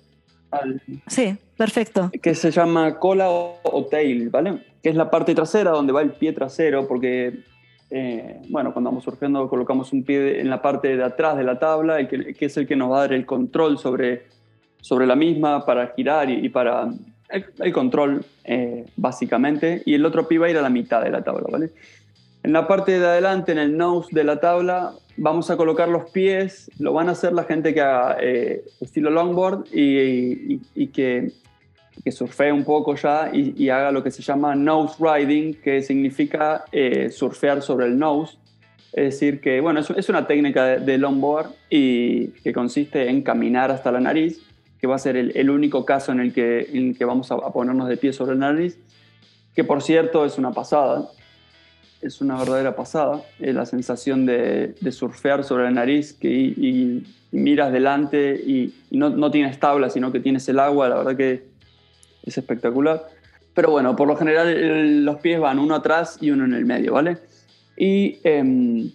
Sí, 1.06 1.36
perfecto. 1.56 2.10
Que 2.22 2.34
se 2.34 2.50
llama 2.50 2.98
cola 2.98 3.28
o, 3.28 3.86
tail, 3.90 4.30
¿vale? 4.30 4.64
Que 4.82 4.90
es 4.90 4.96
la 4.96 5.10
parte 5.10 5.34
trasera 5.34 5.72
donde 5.72 5.92
va 5.92 6.00
el 6.00 6.12
pie 6.12 6.32
trasero, 6.32 6.86
porque, 6.86 7.40
eh, 7.90 8.40
bueno, 8.48 8.72
cuando 8.72 8.90
vamos 8.90 9.04
surfeando 9.04 9.48
colocamos 9.48 9.92
un 9.92 10.04
pie 10.04 10.40
en 10.40 10.48
la 10.48 10.62
parte 10.62 10.96
de 10.96 11.02
atrás 11.02 11.36
de 11.36 11.44
la 11.44 11.58
tabla, 11.58 12.00
y 12.00 12.06
que, 12.06 12.34
es 12.38 12.56
el 12.56 12.66
que 12.66 12.76
nos 12.76 12.90
va 12.90 12.98
a 12.98 13.00
dar 13.00 13.12
el 13.12 13.26
control 13.26 13.78
sobre, 13.78 14.26
sobre 14.80 15.06
la 15.06 15.16
misma 15.16 15.66
para 15.66 15.88
girar 15.88 16.30
y 16.30 16.48
para 16.48 16.88
el, 17.28 17.72
control, 17.72 18.24
eh, 18.44 18.86
básicamente, 18.96 19.82
y 19.84 19.94
el 19.94 20.04
otro 20.04 20.28
pie 20.28 20.38
va 20.38 20.46
a 20.46 20.50
ir 20.50 20.58
a 20.58 20.62
la 20.62 20.70
mitad 20.70 21.02
de 21.02 21.10
la 21.10 21.22
tabla, 21.22 21.46
¿vale? 21.50 21.70
En 22.42 22.52
la 22.52 22.68
parte 22.68 22.98
de 22.98 23.06
adelante, 23.06 23.52
en 23.52 23.58
el 23.58 23.76
nose 23.76 24.10
de 24.12 24.22
la 24.22 24.38
tabla, 24.38 24.92
vamos 25.16 25.50
a 25.50 25.56
colocar 25.56 25.88
los 25.88 26.10
pies, 26.10 26.70
lo 26.78 26.92
van 26.92 27.08
a 27.08 27.12
hacer 27.12 27.32
la 27.32 27.44
gente 27.44 27.72
que 27.72 27.80
haga 27.80 28.18
eh, 28.20 28.64
estilo 28.80 29.10
longboard 29.10 29.66
y, 29.72 30.58
que, 30.88 31.32
que 32.04 32.12
surfee 32.12 32.52
un 32.52 32.64
poco 32.64 32.96
ya 32.96 33.30
y, 33.32 33.68
haga 33.70 33.90
lo 33.90 34.02
que 34.02 34.10
se 34.10 34.22
llama 34.22 34.54
nose 34.54 34.96
riding, 35.00 35.54
que 35.54 35.80
significa 35.80 36.64
eh, 36.70 37.08
surfear 37.10 37.62
sobre 37.62 37.86
el 37.86 37.98
nose. 37.98 38.36
Es 38.92 39.14
decir, 39.14 39.40
que 39.40 39.60
bueno, 39.60 39.80
es, 39.80 39.90
es 39.90 40.08
una 40.10 40.26
técnica 40.26 40.66
de, 40.66 40.80
de, 40.80 40.98
longboard 40.98 41.50
y 41.70 42.28
que 42.42 42.52
consiste 42.52 43.08
en 43.08 43.22
caminar 43.22 43.70
hasta 43.70 43.90
la 43.90 44.00
nariz 44.00 44.40
que 44.84 44.88
va 44.88 44.96
a 44.96 44.98
ser 44.98 45.16
el, 45.16 45.48
único 45.48 45.86
caso 45.86 46.12
en 46.12 46.20
el, 46.20 46.34
que, 46.34 46.68
en 46.74 46.94
que 46.94 47.06
vamos 47.06 47.32
a, 47.32 47.38
ponernos 47.54 47.88
de 47.88 47.96
pie 47.96 48.12
sobre 48.12 48.36
la 48.36 48.52
nariz, 48.52 48.78
que 49.54 49.64
por 49.64 49.80
cierto 49.80 50.26
es 50.26 50.36
una 50.36 50.52
pasada, 50.52 51.08
es 52.02 52.20
una 52.20 52.36
verdadera 52.36 52.76
pasada, 52.76 53.22
es 53.40 53.54
la 53.54 53.64
sensación 53.64 54.26
de, 54.26 54.74
surfear 54.90 55.42
sobre 55.42 55.64
la 55.64 55.70
nariz 55.70 56.12
que, 56.12 56.28
y, 56.28 57.02
miras 57.32 57.72
delante 57.72 58.34
y, 58.34 58.74
no, 58.90 59.08
no, 59.08 59.30
tienes 59.30 59.58
tabla, 59.58 59.88
sino 59.88 60.12
que 60.12 60.20
tienes 60.20 60.46
el 60.50 60.58
agua, 60.58 60.90
la 60.90 60.96
verdad 60.96 61.16
que 61.16 61.44
es 62.22 62.36
espectacular. 62.36 63.08
Pero 63.54 63.70
bueno, 63.70 63.96
por 63.96 64.06
lo 64.06 64.16
general 64.16 65.02
los 65.02 65.16
pies 65.20 65.40
van 65.40 65.58
uno 65.58 65.76
atrás 65.76 66.18
y 66.20 66.30
uno 66.30 66.44
en 66.44 66.52
el 66.52 66.66
medio, 66.66 66.92
¿vale? 66.92 67.16
Y 67.78 68.18
em, 68.22 68.90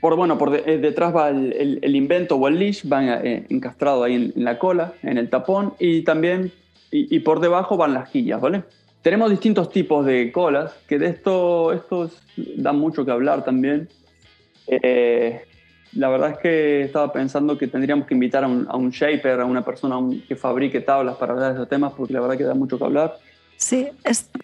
por, 0.00 0.16
bueno, 0.16 0.38
por 0.38 0.54
eh, 0.54 0.78
detrás 0.78 1.14
va 1.14 1.30
el, 1.30 1.94
invento 1.94 2.36
o 2.36 2.48
el 2.48 2.58
leash, 2.58 2.82
van 2.84 3.08
eh, 3.08 3.46
encastrado 3.48 4.04
ahí 4.04 4.32
en, 4.34 4.44
la 4.44 4.58
cola, 4.58 4.92
en 5.02 5.18
el 5.18 5.28
tapón, 5.28 5.74
y 5.78 6.02
también, 6.02 6.52
y, 6.90 7.18
por 7.20 7.40
debajo 7.40 7.76
van 7.76 7.94
las 7.94 8.08
quillas, 8.10 8.40
¿vale? 8.40 8.62
Tenemos 9.02 9.30
distintos 9.30 9.70
tipos 9.70 10.04
de 10.04 10.32
colas, 10.32 10.74
que 10.88 10.98
de 10.98 11.06
esto, 11.06 11.72
estos 11.72 12.22
dan 12.56 12.78
mucho 12.78 13.04
que 13.04 13.10
hablar 13.10 13.44
también. 13.44 13.88
Eh, 14.66 15.42
la 15.94 16.08
verdad 16.08 16.32
es 16.32 16.38
que 16.38 16.82
estaba 16.82 17.12
pensando 17.12 17.56
que 17.56 17.66
tendríamos 17.66 18.06
que 18.06 18.14
invitar 18.14 18.44
a 18.44 18.48
un, 18.48 18.90
shaper, 18.90 19.40
a 19.40 19.44
una 19.44 19.64
persona 19.64 19.96
que 20.26 20.36
fabrique 20.36 20.80
tablas 20.80 21.16
para 21.16 21.32
hablar 21.32 21.48
de 21.50 21.54
esos 21.54 21.68
temas, 21.68 21.92
porque 21.96 22.12
la 22.12 22.20
verdad 22.20 22.36
que 22.36 22.44
da 22.44 22.54
mucho 22.54 22.78
que 22.78 22.84
hablar. 22.84 23.18
Sí, 23.60 23.88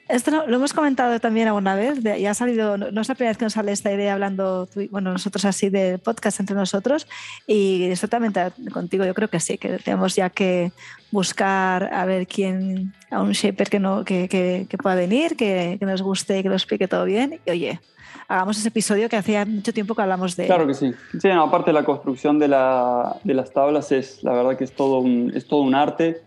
esto 0.08 0.30
lo, 0.32 0.56
hemos 0.56 0.72
comentado 0.72 1.20
también 1.20 1.46
alguna 1.46 1.76
vez, 1.76 2.02
ya 2.02 2.32
ha 2.32 2.34
salido, 2.34 2.76
no, 2.76 3.00
es 3.00 3.08
la 3.08 3.14
primera 3.14 3.30
vez 3.30 3.38
que 3.38 3.44
nos 3.44 3.52
sale 3.52 3.70
esta 3.70 3.92
idea 3.92 4.12
hablando, 4.12 4.68
bueno, 4.90 5.12
nosotros 5.12 5.44
así 5.44 5.70
de 5.70 5.98
podcast 5.98 6.40
entre 6.40 6.56
nosotros, 6.56 7.06
y 7.46 7.84
exactamente 7.84 8.40
contigo 8.72 9.04
yo 9.04 9.14
creo 9.14 9.30
que 9.30 9.38
sí, 9.38 9.56
que 9.56 9.78
tenemos 9.78 10.16
ya 10.16 10.30
que 10.30 10.72
buscar 11.12 11.94
a 11.94 12.04
ver 12.06 12.26
quién, 12.26 12.92
a 13.12 13.22
un 13.22 13.30
shaper 13.30 13.70
que, 13.70 13.78
no, 13.78 14.04
que, 14.04 14.28
que, 14.28 14.78
pueda 14.78 14.96
venir, 14.96 15.36
que, 15.36 15.76
que, 15.78 15.86
nos 15.86 16.02
guste 16.02 16.42
que 16.42 16.48
lo 16.48 16.56
explique 16.56 16.88
todo 16.88 17.04
bien, 17.04 17.38
y 17.46 17.50
oye, 17.52 17.80
hagamos 18.26 18.58
ese 18.58 18.66
episodio 18.66 19.08
que 19.08 19.14
hacía 19.14 19.46
mucho 19.46 19.72
tiempo 19.72 19.94
que 19.94 20.02
hablamos 20.02 20.34
de 20.34 20.46
Claro 20.46 20.66
que 20.66 20.74
sí. 20.74 20.92
Sí, 21.20 21.30
aparte 21.30 21.72
la 21.72 21.84
construcción 21.84 22.40
de, 22.40 22.48
la, 22.48 23.14
de 23.22 23.34
las 23.34 23.52
tablas 23.52 23.92
es, 23.92 24.24
la 24.24 24.32
verdad 24.32 24.58
que 24.58 24.64
es 24.64 24.72
todo 24.72 24.98
un, 24.98 25.30
es 25.36 25.46
todo 25.46 25.60
un 25.60 25.76
arte 25.76 26.22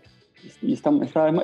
y 0.62 0.72
está, 0.72 0.90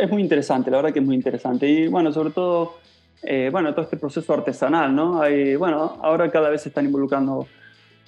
es 0.00 0.10
muy 0.10 0.22
interesante, 0.22 0.70
la 0.70 0.78
verdad 0.78 0.92
que 0.92 1.00
es 1.00 1.04
muy 1.04 1.14
interesante. 1.14 1.68
Y 1.68 1.88
bueno, 1.88 2.12
sobre 2.12 2.30
todo, 2.30 2.74
eh, 3.22 3.48
bueno, 3.50 3.72
todo 3.72 3.82
este 3.82 3.96
proceso 3.96 4.32
artesanal, 4.32 4.94
¿no? 4.94 5.20
Hay, 5.20 5.56
bueno, 5.56 5.98
ahora 6.02 6.30
cada 6.30 6.50
vez 6.50 6.62
se 6.62 6.68
están 6.68 6.84
involucrando 6.86 7.46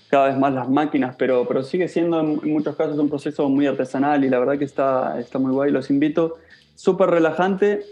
cada 0.09 0.29
vez 0.29 0.39
más 0.39 0.53
las 0.53 0.69
máquinas, 0.69 1.17
pero, 1.17 1.47
pero 1.49 1.63
sigue 1.63 1.89
siendo 1.89 2.21
en, 2.21 2.41
muchos 2.53 2.77
casos 2.77 2.99
un 2.99 3.09
proceso 3.09 3.49
muy 3.49 3.67
artesanal 3.67 4.25
y 4.25 4.29
la 4.29 4.39
verdad 4.39 4.59
que 4.59 4.65
está, 4.65 5.19
está 5.19 5.39
muy 5.39 5.53
guay. 5.53 5.71
Los 5.71 5.91
invito, 5.91 6.37
súper 6.75 7.11
relajante, 7.11 7.83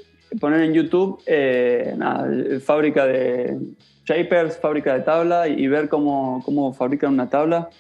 poner 0.40 0.62
en 0.62 0.74
YouTube 0.74 1.20
eh, 1.26 1.96
fábrica 2.64 3.06
de 3.06 3.58
shapers, 4.04 4.58
fábrica 4.58 4.94
de 4.94 5.00
tabla 5.00 5.48
y, 5.48 5.66
ver 5.66 5.88
cómo, 5.88 6.42
cómo 6.44 6.72
fabrican 6.72 7.12
una 7.12 7.28
tabla. 7.28 7.70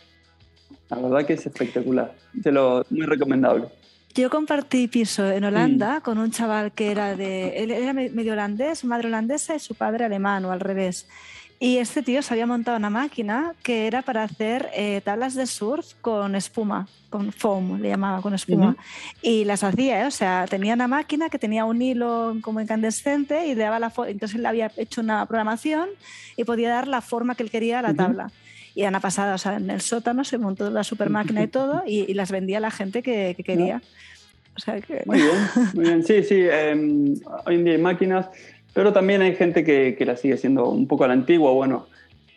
La 0.90 0.98
verdad 0.98 1.26
que 1.26 1.34
es 1.34 1.46
espectacular, 1.46 2.12
te 2.42 2.52
lo 2.52 2.84
muy 2.90 3.06
recomendable. 3.06 3.66
Yo 4.14 4.30
compartí 4.30 4.86
piso 4.86 5.28
en 5.28 5.42
Holanda 5.42 6.00
con 6.00 6.18
un 6.18 6.30
chaval 6.30 6.70
que 6.70 6.92
era 6.92 7.16
de. 7.16 7.56
Él 7.56 7.72
era 7.72 7.92
medio 7.92 8.34
holandés, 8.34 8.84
madre 8.84 9.08
holandesa 9.08 9.56
y 9.56 9.58
su 9.58 9.74
padre 9.74 10.04
alemán 10.04 10.44
o 10.44 10.52
al 10.52 10.60
revés. 10.60 11.08
Y 11.58 11.78
este 11.78 12.02
tío 12.02 12.22
se 12.22 12.34
había 12.34 12.46
montado 12.46 12.76
una 12.76 12.90
máquina 12.90 13.54
que 13.62 13.86
era 13.86 14.02
para 14.02 14.22
hacer 14.22 14.70
eh, 14.74 15.00
tablas 15.04 15.34
de 15.34 15.46
surf 15.46 15.94
con 16.00 16.36
espuma, 16.36 16.86
con 17.10 17.32
foam, 17.32 17.80
le 17.80 17.88
llamaba, 17.88 18.20
con 18.20 18.34
espuma. 18.34 18.76
Y 19.22 19.44
las 19.44 19.64
hacía, 19.64 20.02
¿eh? 20.02 20.06
o 20.06 20.10
sea, 20.10 20.46
tenía 20.48 20.74
una 20.74 20.88
máquina 20.88 21.28
que 21.28 21.38
tenía 21.38 21.64
un 21.64 21.80
hilo 21.80 22.36
como 22.42 22.60
incandescente 22.60 23.46
y 23.46 23.54
le 23.54 23.62
daba 23.62 23.78
la 23.78 23.92
Entonces 24.06 24.38
él 24.38 24.46
había 24.46 24.70
hecho 24.76 25.00
una 25.00 25.24
programación 25.26 25.88
y 26.36 26.44
podía 26.44 26.68
dar 26.68 26.86
la 26.86 27.00
forma 27.00 27.34
que 27.34 27.44
él 27.44 27.50
quería 27.50 27.78
a 27.80 27.82
la 27.82 27.94
tabla. 27.94 28.30
Y 28.74 28.82
Ana 28.82 29.00
Pasada, 29.00 29.34
o 29.34 29.38
sea, 29.38 29.56
en 29.56 29.70
el 29.70 29.80
sótano 29.80 30.24
se 30.24 30.38
montó 30.38 30.70
la 30.70 30.84
super 30.84 31.10
máquina 31.10 31.42
y 31.42 31.48
todo 31.48 31.82
y, 31.86 32.12
las 32.14 32.32
vendía 32.32 32.58
a 32.58 32.60
la 32.60 32.70
gente 32.70 33.02
que, 33.02 33.36
quería. 33.44 33.82
O 34.56 34.60
sea 34.60 34.80
que... 34.80 35.02
Muy 35.06 35.18
bien, 35.18 35.34
muy 35.74 35.84
bien. 35.84 36.04
Sí, 36.04 36.22
sí, 36.22 36.44
em, 36.50 37.14
hoy 37.46 37.54
en 37.54 37.64
día 37.64 37.74
hay 37.74 37.80
máquinas, 37.80 38.28
pero 38.72 38.92
también 38.92 39.22
hay 39.22 39.34
gente 39.36 39.64
que, 39.64 39.94
que 39.96 40.04
la 40.04 40.16
sigue 40.16 40.36
siendo 40.36 40.68
un 40.68 40.86
poco 40.86 41.04
a 41.04 41.08
la 41.08 41.14
antigua. 41.14 41.52
Bueno, 41.52 41.86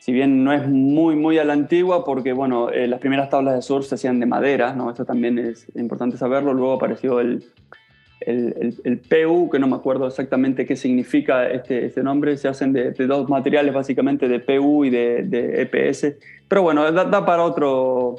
si 0.08 0.14
bien 0.14 0.44
no 0.44 0.54
es 0.54 0.68
muy, 0.68 1.16
muy 1.16 1.38
a 1.38 1.44
la 1.44 1.54
antigua, 1.54 2.06
porque 2.06 2.34
bueno, 2.34 2.70
eh, 2.70 2.88
las 2.88 3.00
primeras 3.00 3.30
tablas 3.30 3.56
de 3.56 3.62
surf 3.62 3.88
se 3.88 3.96
hacían 3.96 4.20
de 4.20 4.26
madera, 4.26 4.74
¿no? 4.74 4.90
Esto 4.90 5.06
también 5.06 5.38
es 5.38 5.68
importante 5.76 6.18
saberlo. 6.18 6.54
Luego 6.54 6.74
apareció 6.74 7.20
el, 7.20 7.46
el, 8.22 8.76
el, 8.84 8.98
PU, 9.00 9.50
que 9.50 9.60
no 9.60 9.68
me 9.68 9.76
acuerdo 9.76 10.08
exactamente 10.08 10.66
qué 10.66 10.76
significa 10.76 11.48
este, 11.48 11.86
este 11.86 12.04
nombre, 12.04 12.36
se 12.38 12.48
hacen 12.48 12.74
de, 12.74 12.92
dos 12.92 13.30
materiales 13.30 13.74
básicamente, 13.74 14.28
de 14.28 14.40
PU 14.40 14.86
y 14.86 14.90
de, 14.90 15.24
de 15.24 15.62
EPS. 15.62 16.16
Pero 16.48 16.64
bueno, 16.64 16.92
da, 16.92 17.26
para 17.26 17.44
otro, 17.44 18.16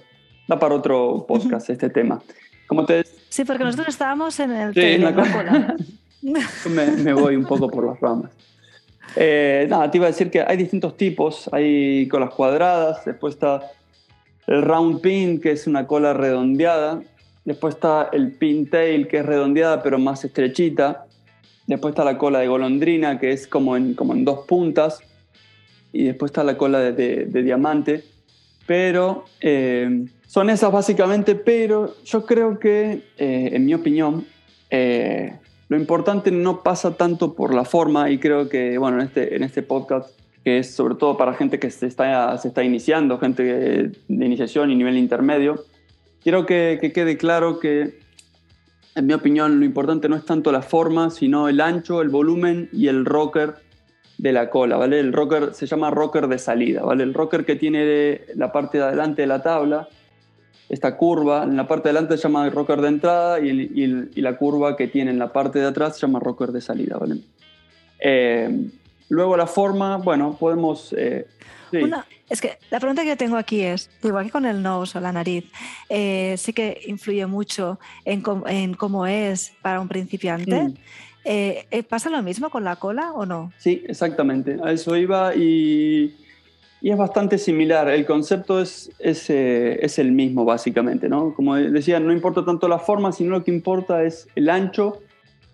da 0.46 0.58
para 0.58 0.74
otro 0.74 1.24
podcast 1.26 1.70
este 1.70 1.90
tema. 1.90 2.22
Como 2.66 2.84
te... 2.84 3.04
Sí, 3.28 3.44
porque 3.44 3.64
nosotros 3.64 3.88
estábamos 3.88 4.38
en 4.40 4.52
el... 4.52 4.74
Sí, 4.74 4.80
en 4.80 5.02
la 5.02 5.76
me, 6.22 6.86
me, 7.02 7.12
voy 7.12 7.36
un 7.36 7.44
poco 7.44 7.70
por 7.70 7.86
las 7.86 8.00
ramas. 8.00 8.30
Eh, 9.16 9.66
nada, 9.68 9.90
te 9.90 9.98
iba 9.98 10.06
a 10.06 10.10
decir 10.10 10.30
que 10.30 10.42
hay 10.42 10.56
distintos 10.56 10.96
tipos, 10.96 11.48
hay 11.52 12.06
colas 12.08 12.30
cuadradas, 12.30 13.04
después 13.04 13.34
está 13.34 13.62
el 14.46 14.62
round 14.62 15.00
pin, 15.00 15.40
que 15.40 15.52
es 15.52 15.66
una 15.66 15.86
cola 15.86 16.12
redondeada, 16.12 17.02
Después 17.48 17.76
está 17.76 18.10
el 18.12 18.32
pintail, 18.32 19.08
que 19.08 19.20
es 19.20 19.24
redondeada 19.24 19.82
pero 19.82 19.98
más 19.98 20.22
estrechita. 20.22 21.06
Después 21.66 21.92
está 21.92 22.04
la 22.04 22.18
cola 22.18 22.40
de 22.40 22.46
golondrina, 22.46 23.18
que 23.18 23.32
es 23.32 23.46
como 23.46 23.74
en, 23.74 23.94
como 23.94 24.12
en 24.12 24.22
dos 24.22 24.40
puntas. 24.46 25.00
y 25.90 26.04
después 26.04 26.28
está 26.28 26.44
la 26.44 26.58
cola 26.58 26.80
de, 26.92 27.24
diamante. 27.42 28.04
Pero 28.66 29.24
eh, 29.40 30.04
son 30.26 30.50
esas 30.50 30.70
básicamente, 30.70 31.36
pero 31.36 31.94
yo 32.04 32.26
creo 32.26 32.58
que, 32.58 33.04
eh, 33.16 33.48
en 33.54 33.64
mi 33.64 33.72
opinión, 33.72 34.26
lo 34.70 35.76
importante 35.78 36.30
no 36.30 36.62
pasa 36.62 36.98
tanto 36.98 37.32
por 37.32 37.54
la 37.54 37.64
forma 37.64 38.10
y 38.10 38.18
creo 38.18 38.50
que, 38.50 38.76
bueno, 38.76 39.00
en 39.00 39.06
este, 39.06 39.34
en 39.34 39.42
este 39.42 39.62
podcast, 39.62 40.10
que 40.44 40.58
es 40.58 40.74
sobre 40.74 40.96
todo 40.96 41.16
para 41.16 41.32
gente 41.32 41.58
que 41.58 41.70
se 41.70 41.86
está, 41.86 42.36
se 42.36 42.48
está 42.48 42.62
iniciando, 42.62 43.18
gente 43.18 43.42
de 43.42 44.24
iniciación 44.26 44.70
y 44.70 44.76
nivel 44.76 44.98
intermedio, 44.98 45.64
quiero 46.22 46.46
que, 46.46 46.78
que 46.80 46.92
quede 46.92 47.16
claro 47.16 47.58
que, 47.58 47.98
en 48.94 49.06
mi 49.06 49.12
opinión, 49.12 49.58
lo 49.58 49.64
importante 49.64 50.08
no 50.08 50.16
es 50.16 50.24
tanto 50.24 50.52
la 50.52 50.62
forma, 50.62 51.10
sino 51.10 51.48
el 51.48 51.60
ancho, 51.60 52.02
el 52.02 52.08
volumen 52.08 52.68
y 52.72 52.88
el 52.88 53.04
rocker 53.04 53.54
de 54.18 54.32
la 54.32 54.50
cola, 54.50 54.76
¿vale? 54.76 54.98
El 54.98 55.12
rocker 55.12 55.54
se 55.54 55.66
llama 55.66 55.90
rocker 55.90 56.26
de 56.26 56.38
salida, 56.38 56.82
¿vale? 56.82 57.04
El 57.04 57.14
rocker 57.14 57.44
que 57.44 57.56
tiene 57.56 58.22
la 58.34 58.50
parte 58.52 58.78
de 58.78 58.84
adelante 58.84 59.22
de 59.22 59.28
la 59.28 59.42
tabla 59.42 59.88
esta 60.68 60.96
curva 60.96 61.44
en 61.44 61.56
la 61.56 61.66
parte 61.66 61.88
de 61.88 61.94
delante 61.94 62.16
se 62.16 62.24
llama 62.24 62.48
rocker 62.50 62.80
de 62.80 62.88
entrada 62.88 63.40
y, 63.40 64.20
la 64.20 64.36
curva 64.36 64.76
que 64.76 64.86
tiene 64.86 65.10
en 65.10 65.18
la 65.18 65.32
parte 65.32 65.58
de 65.58 65.66
atrás 65.66 65.96
se 65.96 66.06
llama 66.06 66.20
rocker 66.20 66.52
de 66.52 66.60
salida. 66.60 66.98
¿vale? 66.98 67.20
Eh, 68.00 68.68
luego 69.08 69.36
la 69.36 69.46
forma, 69.46 69.96
bueno, 69.96 70.36
podemos... 70.38 70.94
Eh, 70.96 71.26
es 72.30 72.40
que 72.40 72.58
la 72.70 72.80
pregunta 72.80 73.04
que 73.04 73.16
tengo 73.16 73.36
aquí 73.36 73.60
es, 73.60 73.90
igual 74.02 74.24
que 74.26 74.30
con 74.30 74.46
el 74.46 74.62
nose 74.62 74.96
o 74.96 75.00
la 75.00 75.12
nariz, 75.12 75.44
eh, 75.90 76.34
sí 76.38 76.54
que 76.54 76.80
influye 76.86 77.26
mucho 77.26 77.78
en, 78.06 78.22
cómo 78.74 79.06
es 79.06 79.52
para 79.60 79.80
un 79.80 79.88
principiante. 79.88 80.62
Mm. 80.62 80.74
¿Pasa 81.88 82.08
lo 82.08 82.22
mismo 82.22 82.48
con 82.48 82.64
la 82.64 82.76
cola 82.76 83.12
o 83.12 83.26
no? 83.26 83.52
Sí, 83.58 83.84
exactamente. 83.86 84.56
A 84.64 84.72
eso 84.72 84.96
iba 84.96 85.34
y 85.34 86.14
y 86.80 86.90
es 86.90 86.96
bastante 86.96 87.38
similar, 87.38 87.88
el 87.88 88.06
concepto 88.06 88.60
es, 88.60 88.90
es, 89.00 89.28
eh, 89.30 89.84
es, 89.84 89.98
el 89.98 90.12
mismo 90.12 90.44
básicamente, 90.44 91.08
¿no? 91.08 91.34
Como 91.34 91.56
decía, 91.56 91.98
no 91.98 92.12
importa 92.12 92.44
tanto 92.44 92.68
la 92.68 92.78
forma, 92.78 93.10
sino 93.10 93.30
lo 93.30 93.44
que 93.44 93.50
importa 93.50 94.04
es 94.04 94.28
el 94.36 94.48
ancho, 94.48 95.00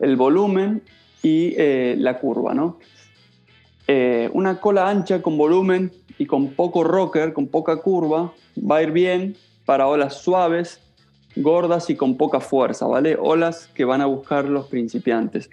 el 0.01 0.17
volumen 0.17 0.83
y 1.23 1.55
eh, 1.57 1.97
la 1.99 2.19
curva, 2.19 2.53
¿no? 2.53 2.79
Eh, 3.87 4.31
una 4.33 4.61
cola 4.61 4.89
ancha 4.89 5.21
con 5.21 5.37
volumen 5.37 5.93
y 6.19 6.27
con 6.27 6.55
poco 6.55 6.85
rocker, 6.85 7.33
con 7.33 7.49
poca 7.49 7.77
curva, 7.77 8.33
va 8.59 8.77
a 8.77 8.83
ir 8.83 8.93
bien 8.93 9.37
para 9.65 9.87
olas 9.87 10.15
suaves, 10.15 10.81
gordas 11.37 11.91
y 11.91 11.97
con 11.97 12.17
poca 12.17 12.41
fuerza, 12.41 12.87
¿vale? 12.87 13.17
Olas 13.21 13.69
que 13.75 13.85
van 13.85 14.01
a 14.01 14.07
buscar 14.07 14.47
los 14.47 14.69
principiantes. 14.69 15.51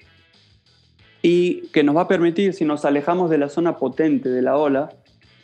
Y 1.21 1.67
que 1.67 1.83
nos 1.83 1.95
va 1.95 2.01
a 2.01 2.07
permitir, 2.07 2.53
si 2.53 2.65
nos 2.65 2.85
alejamos 2.85 3.29
de 3.29 3.37
la 3.37 3.49
zona 3.49 3.77
potente 3.77 4.29
de 4.29 4.41
la 4.41 4.57
ola, 4.57 4.89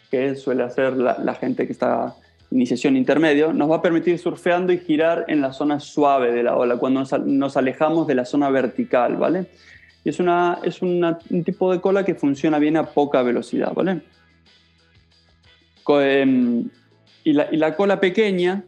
que 0.09 0.35
suele 0.35 0.63
hacer 0.63 0.95
la, 0.97 1.35
gente 1.35 1.65
que 1.65 1.73
está 1.73 2.15
iniciación 2.49 2.95
intermedio, 2.95 3.51
nos 3.51 3.69
va 3.69 3.77
a 3.77 3.81
permitir 3.81 4.17
surfeando 4.17 4.71
y 4.71 4.79
girar 4.79 5.25
en 5.27 5.41
la 5.41 5.51
zona 5.51 5.79
suave 5.79 6.31
de 6.31 6.43
la 6.43 6.55
ola, 6.55 6.77
cuando 6.77 7.03
nos, 7.25 7.57
alejamos 7.57 8.07
de 8.07 8.15
la 8.15 8.25
zona 8.25 8.49
vertical, 8.49 9.17
¿vale? 9.17 9.47
Y 10.07 10.09
es, 10.09 10.21
una, 10.21 10.59
es 10.63 10.81
un 10.81 11.43
tipo 11.43 11.69
de 11.69 11.81
cola 11.81 12.05
que 12.05 12.15
funciona 12.15 12.59
bien 12.59 12.77
a 12.77 12.85
poca 12.85 13.21
velocidad, 13.23 13.73
¿vale? 13.73 13.99
Em, 15.89 16.69
y, 17.25 17.33
la, 17.33 17.75
cola 17.75 17.99
pequeña, 17.99 18.63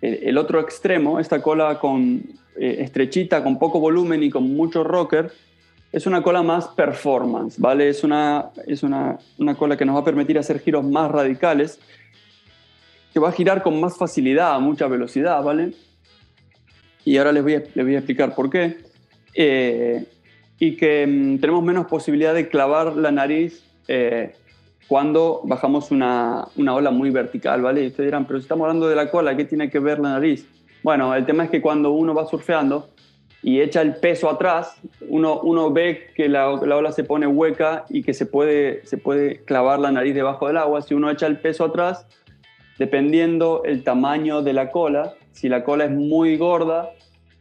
el, 0.00 0.38
otro 0.38 0.60
extremo, 0.60 1.18
esta 1.18 1.42
cola 1.42 1.80
con 1.80 2.22
eh, 2.60 2.76
estrechita, 2.78 3.42
con 3.42 3.58
poco 3.58 3.80
volumen 3.80 4.22
y 4.22 4.30
con 4.30 4.54
mucho 4.54 4.84
rocker, 4.84 5.32
es 5.90 6.06
una 6.06 6.22
cola 6.22 6.44
más 6.44 6.68
performance, 6.68 7.58
¿vale? 7.58 7.88
Es 7.88 8.04
una, 8.04 8.50
es 8.68 8.84
una, 8.84 9.18
cola 9.58 9.76
que 9.76 9.84
nos 9.84 9.96
va 9.96 10.00
a 10.02 10.04
permitir 10.04 10.38
hacer 10.38 10.60
giros 10.60 10.84
más 10.84 11.10
radicales, 11.10 11.80
que 13.12 13.18
va 13.18 13.30
a 13.30 13.32
girar 13.32 13.64
con 13.64 13.80
más 13.80 13.98
facilidad, 13.98 14.54
a 14.54 14.60
mucha 14.60 14.86
velocidad, 14.86 15.42
¿vale? 15.42 15.72
Y 17.04 17.16
ahora 17.16 17.32
les 17.32 17.42
voy 17.42 17.54
a, 17.56 17.64
les 17.74 17.84
voy 17.84 17.96
a 17.96 17.98
explicar 17.98 18.32
por 18.36 18.48
qué. 18.48 18.76
Eh, 19.34 20.06
y 20.58 20.76
que 20.76 21.06
mm, 21.06 21.38
tenemos 21.38 21.62
menos 21.62 21.86
posibilidad 21.86 22.34
de 22.34 22.48
clavar 22.48 22.96
la 22.96 23.10
nariz 23.10 23.64
eh, 23.88 24.34
cuando 24.88 25.40
bajamos 25.44 25.90
una, 25.90 26.46
una, 26.56 26.74
ola 26.74 26.90
muy 26.90 27.10
vertical, 27.10 27.62
¿vale? 27.62 27.82
Y 27.82 27.86
ustedes 27.88 28.08
dirán, 28.08 28.26
pero 28.26 28.38
si 28.38 28.44
estamos 28.44 28.64
hablando 28.64 28.88
de 28.88 28.96
la 28.96 29.10
cola, 29.10 29.36
¿qué 29.36 29.44
tiene 29.44 29.68
que 29.68 29.78
ver 29.80 29.98
la 29.98 30.10
nariz? 30.10 30.46
Bueno, 30.82 31.14
el 31.14 31.26
tema 31.26 31.44
es 31.44 31.50
que 31.50 31.60
cuando 31.60 31.90
uno 31.90 32.14
va 32.14 32.26
surfeando, 32.26 32.88
y 33.42 33.60
echa 33.60 33.80
el 33.80 33.96
peso 33.96 34.28
atrás, 34.28 34.80
uno, 35.08 35.40
uno 35.40 35.70
ve 35.70 36.08
que 36.16 36.28
la, 36.28 36.58
la, 36.64 36.76
ola 36.76 36.90
se 36.90 37.04
pone 37.04 37.28
hueca 37.28 37.84
y 37.88 38.02
que 38.02 38.12
se 38.12 38.26
puede, 38.26 38.84
se 38.86 38.98
puede 38.98 39.44
clavar 39.44 39.78
la 39.78 39.92
nariz 39.92 40.14
debajo 40.14 40.48
del 40.48 40.56
agua. 40.56 40.82
Si 40.82 40.94
uno 40.94 41.10
echa 41.10 41.28
el 41.28 41.38
peso 41.38 41.64
atrás, 41.64 42.06
dependiendo 42.78 43.62
el 43.64 43.84
tamaño 43.84 44.42
de 44.42 44.52
la 44.52 44.72
cola, 44.72 45.14
si 45.30 45.48
la 45.48 45.62
cola 45.62 45.84
es 45.84 45.92
muy 45.92 46.36
gorda, 46.36 46.90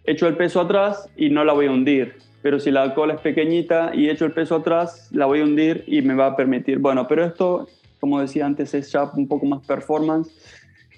echo 0.03 0.27
el 0.27 0.35
peso 0.35 0.61
atrás 0.61 1.09
y 1.17 1.29
no 1.29 1.43
la 1.43 1.53
voy 1.53 1.65
a 1.67 1.71
hundir. 1.71 2.17
Pero 2.45 2.59
si 2.59 2.69
la 2.69 2.93
cola 2.93 3.15
es 3.15 3.21
pequeñita 3.21 3.89
y 3.95 4.07
echo 4.07 4.23
el 4.23 4.31
peso 4.31 4.57
atrás, 4.57 5.09
la 5.11 5.25
voy 5.25 5.39
a 5.39 5.43
hundir 5.43 5.83
y 5.87 6.03
me 6.03 6.13
va 6.13 6.27
a 6.27 6.35
permitir. 6.35 6.77
Bueno, 6.77 7.07
pero 7.07 7.25
esto, 7.25 7.67
como 7.99 8.21
decía 8.21 8.45
antes, 8.45 8.75
es 8.75 8.91
ya 8.91 9.05
un 9.15 9.27
poco 9.27 9.47
más 9.47 9.65
performance. 9.65 10.29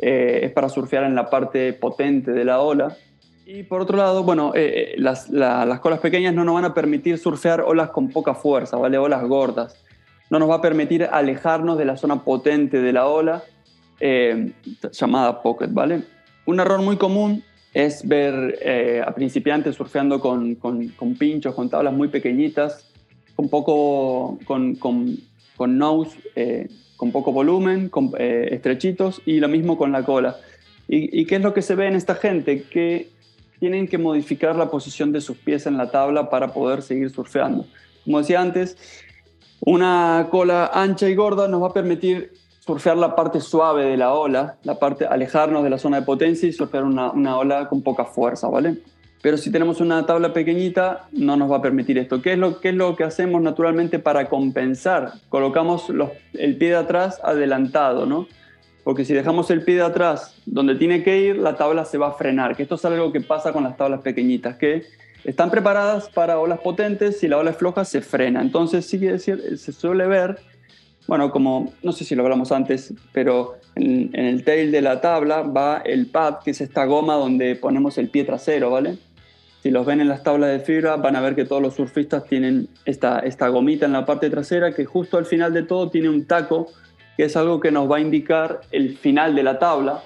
Eh, 0.01 0.41
es 0.43 0.51
para 0.51 0.67
surfear 0.67 1.05
en 1.05 1.15
la 1.15 1.29
parte 1.29 1.71
potente 1.71 2.31
de 2.31 2.43
la 2.43 2.60
ola 2.60 2.97
y 3.45 3.63
por 3.63 3.79
otro 3.79 3.95
lado, 3.95 4.23
bueno, 4.23 4.51
eh, 4.55 4.95
eh, 4.95 4.95
las, 4.97 5.29
colas 5.79 6.01
pequeñas 6.01 6.33
no 6.33 6.43
nos 6.43 6.55
van 6.55 6.65
a 6.65 6.73
permitir 6.73 7.17
surfear 7.17 7.62
olas 7.62 7.91
con 7.91 8.10
poca 8.10 8.33
fuerza, 8.36 8.75
¿vale? 8.75 8.97
Olas 8.97 9.23
gordas. 9.23 9.81
No 10.29 10.39
nos 10.39 10.49
va 10.49 10.55
a 10.55 10.62
permitir 10.62 11.05
alejarnos 11.10 11.77
de 11.77 11.86
la 11.86 11.95
zona 11.95 12.25
potente 12.25 12.81
de 12.81 12.91
la 12.91 13.07
ola, 13.07 13.41
llamada 14.91 15.41
pocket, 15.41 15.69
¿vale? 15.71 16.01
Un 16.45 16.60
error 16.60 16.81
muy 16.81 16.97
común 16.97 17.41
es 17.77 18.07
ver 18.07 19.03
a 19.05 19.13
principiantes 19.13 19.75
surfeando 19.75 20.19
con, 20.19 20.55
con, 20.55 21.15
pinchos, 21.19 21.53
con 21.53 21.69
tablas 21.69 21.93
muy 21.93 22.07
pequeñitas, 22.07 22.89
con 23.35 23.49
poco, 23.49 24.39
con, 24.45 24.73
con, 24.75 25.77
nose, 25.77 26.17
con 26.95 27.11
poco 27.11 27.31
volumen, 27.31 27.89
con 27.89 28.11
estrechitos, 28.17 29.21
y 29.27 29.39
lo 29.39 29.47
mismo 29.47 29.77
con 29.77 29.91
la 29.91 30.03
cola. 30.03 30.37
¿Y, 30.87 31.21
¿Y 31.21 31.25
qué 31.25 31.35
es 31.35 31.41
lo 31.41 31.53
que 31.53 31.61
se 31.61 31.75
ve 31.75 31.85
en 31.85 31.95
esta 31.95 32.15
gente? 32.15 32.63
Que 32.63 33.09
tienen 33.59 33.87
que 33.87 33.99
modificar 33.99 34.55
la 34.55 34.71
posición 34.71 35.11
de 35.11 35.21
sus 35.21 35.37
pies 35.37 35.67
en 35.67 35.77
la 35.77 35.91
tabla 35.91 36.31
para 36.31 36.53
poder 36.53 36.81
seguir 36.81 37.11
surfeando. 37.11 37.67
Como 38.05 38.17
decía 38.17 38.41
antes, 38.41 38.75
una 39.59 40.29
cola 40.31 40.71
ancha 40.73 41.07
y 41.09 41.13
gorda 41.13 41.47
nos 41.47 41.61
va 41.61 41.67
a 41.67 41.73
permitir 41.73 42.31
surfear 42.67 42.97
la 42.97 43.15
parte 43.15 43.39
suave 43.39 43.86
de 43.86 43.97
la 43.97 44.13
ola, 44.13 44.58
la 44.63 44.77
parte 44.77 45.06
alejarnos 45.06 45.63
de 45.63 45.69
la 45.69 45.80
zona 45.80 46.01
de 46.01 46.06
potencia 46.06 46.47
y 46.47 46.53
surfear 46.53 46.84
una, 46.84 47.12
una 47.12 47.38
ola 47.38 47.67
con 47.69 47.82
poca 47.82 48.06
fuerza, 48.06 48.47
¿vale? 48.49 48.77
Pero 49.23 49.38
si 49.38 49.51
tenemos 49.51 49.82
una 49.82 50.06
tabla 50.06 50.34
pequeñita, 50.34 51.08
no 51.13 51.36
nos 51.38 51.51
va 51.51 51.58
a 51.58 51.62
permitir 51.62 51.97
esto. 51.97 52.21
¿Qué 52.21 52.34
es 52.34 52.38
lo, 52.38 52.60
qué 52.60 52.69
es 52.69 52.75
lo 52.75 52.95
que 52.95 53.03
hacemos 53.03 53.41
naturalmente 53.41 53.97
para 53.97 54.30
compensar? 54.30 55.13
Colocamos 55.30 55.88
el 56.34 56.58
pie 56.58 56.69
de 56.69 56.75
atrás 56.75 57.19
adelantado, 57.23 58.06
¿no? 58.06 58.27
porque 58.88 59.03
si 59.03 59.13
dejamos 59.13 59.51
el 59.51 59.63
pie 59.63 59.75
de 59.75 59.82
atrás 59.82 60.34
donde 60.45 60.75
tiene 60.75 61.03
que 61.03 61.19
ir, 61.19 61.36
la 61.36 61.58
tabla 61.58 61.84
se 61.84 61.97
va 61.97 62.08
a 62.08 62.13
frenar, 62.13 62.56
que 62.56 62.63
esto 62.63 62.75
es 62.75 62.86
algo 62.86 63.12
que 63.12 63.19
pasa 63.19 63.51
con 63.51 63.65
las 63.65 63.75
tablas 63.75 63.99
pequeñitas, 63.99 64.56
que 64.56 64.86
están 65.25 65.51
preparadas 65.51 66.08
para 66.08 66.39
olas 66.39 66.62
potentes, 66.62 67.19
si 67.19 67.27
la 67.27 67.38
ola 67.38 67.51
es 67.51 67.58
floja 67.58 67.84
se 67.84 67.99
frena. 67.99 68.41
Entonces 68.41 68.86
sí 68.86 68.97
que 68.97 69.19
se 69.19 69.73
suele 69.73 70.08
ver, 70.08 70.39
bueno, 71.08 71.32
como 71.32 71.74
no 71.84 71.91
sé 71.93 72.04
si 72.04 72.15
lo 72.15 72.24
hablamos 72.24 72.52
antes, 72.52 72.93
pero 73.13 73.56
en, 73.76 74.12
el 74.13 74.43
tail 74.43 74.72
de 74.72 74.82
la 74.82 75.02
tabla 75.02 75.41
va 75.41 75.82
el 75.86 76.08
pad, 76.08 76.39
que 76.43 76.52
es 76.52 76.62
esta 76.62 76.86
goma 76.86 77.15
donde 77.15 77.56
ponemos 77.56 77.98
el 77.98 78.10
pie 78.10 78.26
trasero, 78.26 78.72
¿vale? 78.72 78.98
Si 79.63 79.72
los 79.72 79.86
ven 79.86 80.02
en 80.02 80.10
las 80.10 80.24
tablas 80.24 80.52
de 80.52 80.60
fibra, 80.60 80.98
van 80.98 81.15
a 81.15 81.22
ver 81.22 81.36
que 81.36 81.46
todos 81.46 81.62
los 81.62 81.76
surfistas 81.76 82.26
tienen 82.26 82.70
esta, 82.86 83.20
esta 83.20 83.48
gomita 83.48 83.86
en 83.86 83.93
la 83.93 84.06
parte 84.06 84.30
trasera, 84.30 84.74
que 84.74 84.86
justo 84.86 85.17
al 85.17 85.26
final 85.26 85.54
de 85.54 85.63
todo 85.63 85.89
tiene 85.89 86.10
un 86.10 86.26
taco 86.26 86.67
que 87.17 87.24
es 87.26 87.36
algo 87.36 87.60
que 87.60 87.72
nos 87.72 87.91
va 87.91 87.98
a 87.98 88.00
indicar 88.00 88.62
el 88.72 88.96
final 88.98 89.34
de 89.34 89.43
la 89.43 89.58
tabla 89.58 90.04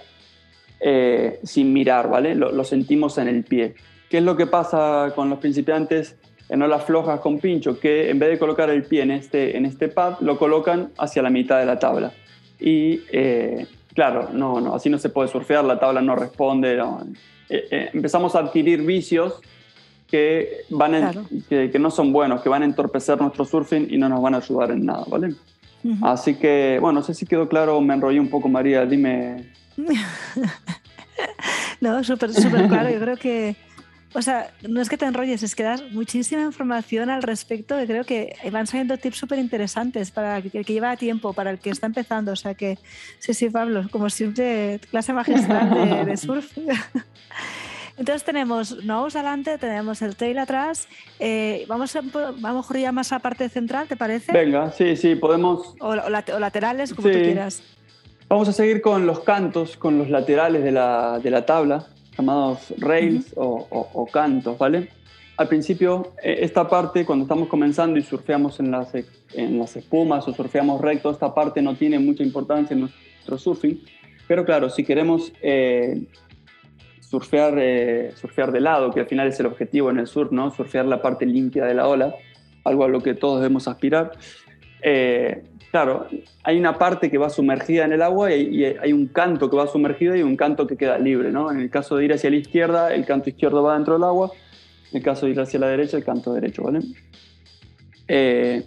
eh, 0.80 1.40
sin 1.44 1.74
mirar, 1.74 2.10
¿vale? 2.10 2.34
Lo, 2.36 2.64
sentimos 2.64 3.18
en 3.18 3.28
el 3.28 3.44
pie. 3.44 3.76
¿Qué 4.10 4.20
es 4.20 4.24
lo 4.24 4.38
que 4.38 4.48
pasa 4.48 5.12
con 5.14 5.30
los 5.30 5.40
principiantes 5.40 6.16
en 6.52 6.62
olas 6.62 6.84
flojas 6.84 7.20
con 7.20 7.40
pincho? 7.40 7.80
Que 7.80 8.10
en 8.10 8.20
vez 8.20 8.30
de 8.30 8.38
colocar 8.38 8.70
el 8.70 8.84
pie 8.84 9.02
en 9.02 9.12
este, 9.12 9.58
en 9.58 9.66
este 9.66 9.88
pad, 9.88 10.20
lo 10.20 10.38
colocan 10.38 10.90
hacia 10.98 11.22
la 11.22 11.30
mitad 11.30 11.60
de 11.60 11.66
la 11.66 11.80
tabla. 11.80 12.12
Y 12.60 13.02
eh, 13.12 13.66
claro, 13.96 14.30
no, 14.34 14.62
no, 14.62 14.76
así 14.76 14.90
no 14.90 15.00
se 15.00 15.10
puede 15.10 15.30
surfear, 15.30 15.64
la 15.64 15.80
tabla 15.80 16.02
no 16.02 16.16
responde. 16.16 16.78
Eh, 17.50 17.90
empezamos 17.94 18.36
a 18.36 18.40
adquirir 18.40 18.84
vicios 18.84 19.42
que, 20.08 20.66
van 20.70 21.26
que, 21.50 21.72
que, 21.72 21.80
no 21.80 21.90
son 21.90 22.12
buenos, 22.12 22.42
que 22.42 22.50
van 22.50 22.64
a 22.64 22.66
entorpecer 22.66 23.20
nuestro 23.20 23.46
surfing 23.46 23.88
y 23.90 23.98
no 23.98 24.10
nos 24.10 24.22
van 24.22 24.36
a 24.36 24.38
ayudar 24.38 24.72
en 24.72 24.86
nada, 24.86 25.06
¿vale? 25.08 25.34
Así 26.02 26.36
que, 26.36 26.78
bueno, 26.80 27.00
no 27.00 27.06
sé 27.06 27.14
si 27.14 27.26
quedó 27.26 27.50
claro, 27.50 27.82
me 27.82 27.94
enrollé 27.94 28.20
un 28.20 28.30
poco, 28.30 28.48
María, 28.48 28.86
dime. 28.86 29.52
no, 31.82 32.04
súper, 32.04 32.34
súper 32.34 32.68
claro. 32.68 32.90
Yo 32.90 33.00
creo 33.00 33.18
que 33.18 33.56
O 34.14 34.22
sea, 34.22 34.52
no 34.68 34.82
es 34.82 34.90
que 34.90 34.98
te 34.98 35.06
enrolles, 35.06 35.42
es 35.42 35.56
que 35.56 35.64
das 35.64 35.84
muchísima 35.92 36.42
información 36.42 37.10
al 37.10 37.24
respecto 37.24 37.82
y 37.82 37.88
creo 37.88 38.04
que 38.04 38.36
van 38.52 38.68
saliendo 38.68 38.98
tips 38.98 39.18
súper 39.18 39.40
interesantes 39.40 40.12
para 40.12 40.38
el 40.38 40.52
que 40.52 40.64
lleva 40.64 40.98
tiempo, 40.98 41.32
para 41.32 41.52
el 41.52 41.60
que 41.60 41.70
está 41.70 41.88
empezando. 41.88 42.34
O 42.34 42.36
sea 42.36 42.54
que, 42.54 42.78
sí, 43.20 43.34
sí, 43.34 43.50
Pablo, 43.50 43.86
como 43.90 44.10
siempre, 44.10 44.82
clase 44.90 45.14
magistral 45.14 46.06
de, 46.06 46.18
surf. 46.18 46.52
Entonces 47.98 48.24
tenemos 48.24 48.84
nose 48.84 49.18
adelante, 49.18 49.58
tenemos 49.58 50.02
el 50.02 50.16
tail 50.18 50.40
atrás. 50.40 50.90
Eh, 51.20 51.66
vamos, 51.68 51.96
a, 51.96 52.02
vamos 52.40 52.70
a 52.70 52.80
ya 52.80 52.92
más 52.92 53.12
a 53.14 53.16
la 53.16 53.20
parte 53.20 53.48
central, 53.48 53.88
¿te 53.88 53.96
parece? 53.96 54.34
Venga, 54.34 54.72
sí, 54.72 54.98
sí, 54.98 55.16
podemos. 55.16 55.76
O, 55.80 55.96
laterales, 55.96 56.94
como 56.94 57.10
tú 57.10 57.18
quieras. 57.18 57.64
Vamos 58.28 58.50
a 58.50 58.54
seguir 58.54 58.82
con 58.82 59.06
los 59.06 59.22
cantos, 59.22 59.78
con 59.78 59.98
los 59.98 60.10
laterales 60.10 60.64
de 60.64 60.72
la, 60.72 61.20
de 61.20 61.30
la 61.30 61.46
tabla 61.46 61.88
llamados 62.22 62.74
rails 62.78 63.34
o, 63.36 64.08
cantos, 64.12 64.58
¿vale? 64.58 64.90
Al 65.38 65.48
principio, 65.48 66.14
eh, 66.24 66.38
esta 66.42 66.68
parte, 66.68 67.04
cuando 67.04 67.24
estamos 67.24 67.48
comenzando 67.48 67.98
y 67.98 68.04
surfeamos 68.04 68.60
en 68.60 68.70
las, 68.70 68.94
en 69.34 69.58
las 69.58 69.76
espumas 69.76 70.28
o 70.28 70.34
surfeamos 70.34 70.80
recto, 70.82 71.10
esta 71.10 71.34
parte 71.34 71.62
no 71.62 71.76
tiene 71.76 71.98
mucha 71.98 72.22
importancia 72.22 72.76
en 72.76 72.82
nuestro 72.82 73.38
surfing. 73.38 73.82
Pero 74.28 74.46
claro, 74.46 74.70
si 74.70 74.84
queremos 74.84 75.34
eh, 75.42 76.04
surfear, 77.00 77.56
eh, 77.58 78.12
surfear 78.16 78.52
de 78.52 78.62
lado, 78.62 78.92
que 78.92 79.00
al 79.00 79.08
final 79.08 79.28
es 79.28 79.40
el 79.40 79.48
objetivo 79.48 79.90
en 79.90 79.98
el 79.98 80.08
surf, 80.08 80.32
¿no? 80.32 80.52
Surfear 80.52 80.86
la 80.86 81.02
parte 81.02 81.26
limpia 81.26 81.66
de 81.66 81.74
la 81.74 81.88
ola, 81.88 82.14
algo 82.64 82.84
a 82.84 82.88
lo 82.88 83.02
que 83.02 83.16
todos 83.16 83.42
debemos 83.42 83.68
aspirar. 83.68 84.12
Claro, 85.72 86.06
hay 86.44 86.60
una 86.60 86.78
parte 86.78 87.10
que 87.10 87.18
va 87.18 87.30
sumergida 87.30 87.86
en 87.86 87.94
el 87.94 88.02
agua 88.02 88.34
y, 88.34 88.66
hay 88.66 88.92
un 88.92 89.08
canto 89.08 89.50
que 89.50 89.56
va 89.56 89.68
sumergido 89.68 90.18
y 90.18 90.22
un 90.22 90.36
canto 90.36 90.68
que 90.68 90.76
queda 90.76 90.98
libre, 91.00 91.32
¿no? 91.32 91.50
En 91.50 91.62
el 91.62 91.70
caso 91.70 91.96
de 91.96 92.04
ir 92.04 92.14
hacia 92.14 92.30
la 92.30 92.36
izquierda, 92.36 92.94
el 92.94 93.06
canto 93.06 93.30
izquierdo 93.30 93.64
va 93.64 93.76
dentro 93.76 93.94
del 93.94 94.04
agua. 94.04 94.32
En 94.92 94.98
el 94.98 95.04
caso 95.04 95.26
de 95.26 95.32
ir 95.32 95.40
hacia 95.40 95.62
la 95.62 95.68
derecha, 95.68 95.96
el 95.96 96.04
canto 96.04 96.34
derecho, 96.34 96.64
¿vale? 96.64 96.82
Eh, 98.10 98.66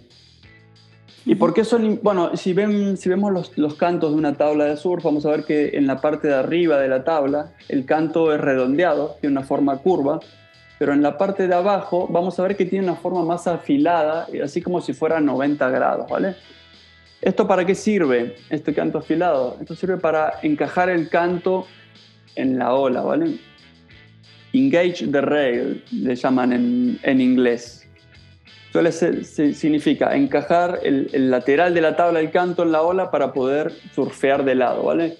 ¿Y 1.25 1.35
por 1.35 1.53
qué 1.53 1.63
son...? 1.63 1.99
Bueno, 2.01 2.35
si, 2.35 2.53
ven, 2.53 2.97
si 2.97 3.07
vemos 3.07 3.31
los, 3.31 3.55
los, 3.55 3.75
cantos 3.75 4.11
de 4.11 4.17
una 4.17 4.33
tabla 4.33 4.65
de 4.65 4.75
surf, 4.75 5.03
vamos 5.03 5.27
a 5.27 5.29
ver 5.29 5.43
que 5.43 5.77
en 5.77 5.85
la 5.85 6.01
parte 6.01 6.27
de 6.27 6.33
arriba 6.33 6.79
de 6.79 6.87
la 6.87 7.03
tabla 7.03 7.53
el 7.69 7.85
canto 7.85 8.33
es 8.33 8.41
redondeado, 8.41 9.17
tiene 9.21 9.37
una 9.37 9.45
forma 9.45 9.77
curva, 9.77 10.19
pero 10.79 10.93
en 10.93 11.03
la 11.03 11.19
parte 11.19 11.47
de 11.47 11.53
abajo 11.53 12.07
vamos 12.09 12.39
a 12.39 12.43
ver 12.43 12.57
que 12.57 12.65
tiene 12.65 12.85
una 12.85 12.95
forma 12.95 13.23
más 13.23 13.45
afilada, 13.45 14.27
así 14.43 14.63
como 14.63 14.81
si 14.81 14.93
fuera 14.93 15.19
90 15.19 15.69
grados, 15.69 16.09
¿vale? 16.09 16.35
¿Esto 17.21 17.47
para 17.47 17.65
qué 17.65 17.75
sirve, 17.75 18.35
este 18.49 18.73
canto 18.73 18.99
afilado? 18.99 19.57
Esto 19.59 19.75
sirve 19.75 19.97
para 19.97 20.33
encajar 20.43 20.89
el 20.89 21.09
canto 21.09 21.65
en 22.35 22.59
la 22.59 22.73
ola, 22.73 23.01
¿vale? 23.01 23.37
Engage 24.53 25.07
the 25.07 25.21
rail, 25.21 25.83
le 25.91 26.15
llaman 26.15 26.53
en, 26.53 26.99
en 27.03 27.21
inglés. 27.21 27.87
Suele 28.71 28.91
significa 28.91 30.15
encajar 30.15 30.81
el, 30.83 31.09
lateral 31.29 31.73
de 31.73 31.79
la 31.79 31.95
tabla 31.95 32.19
del 32.19 32.29
canto 32.29 32.63
en 32.63 32.73
la 32.73 32.81
ola 32.81 33.09
para 33.09 33.31
poder 33.31 33.71
surfear 33.93 34.43
de 34.43 34.55
lado, 34.55 34.83
¿vale? 34.83 35.17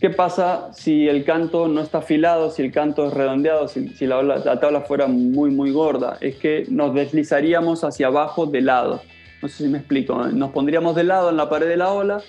¿Qué 0.00 0.10
pasa 0.10 0.72
si 0.72 1.06
el 1.06 1.24
canto 1.24 1.68
no 1.68 1.82
está 1.82 1.98
afilado, 1.98 2.50
si 2.50 2.62
el 2.62 2.72
canto 2.72 3.06
es 3.06 3.14
redondeado, 3.14 3.68
si, 3.68 3.94
la, 4.06 4.22
la 4.22 4.58
tabla 4.58 4.80
fuera 4.80 5.06
muy, 5.06 5.50
muy 5.50 5.70
gorda? 5.70 6.18
Es 6.20 6.36
que 6.36 6.64
nos 6.68 6.92
deslizaríamos 6.92 7.84
hacia 7.84 8.08
abajo 8.08 8.46
de 8.46 8.60
lado 8.60 9.02
no 9.42 9.48
sé 9.48 9.64
si 9.64 9.68
me 9.68 9.78
explico. 9.78 10.26
Nos 10.28 10.50
pondríamos 10.50 10.94
de 10.94 11.04
lado 11.04 11.30
en 11.30 11.36
la 11.36 11.48
pared 11.48 11.68
de 11.68 11.76
la 11.76 11.92
ola, 11.92 12.20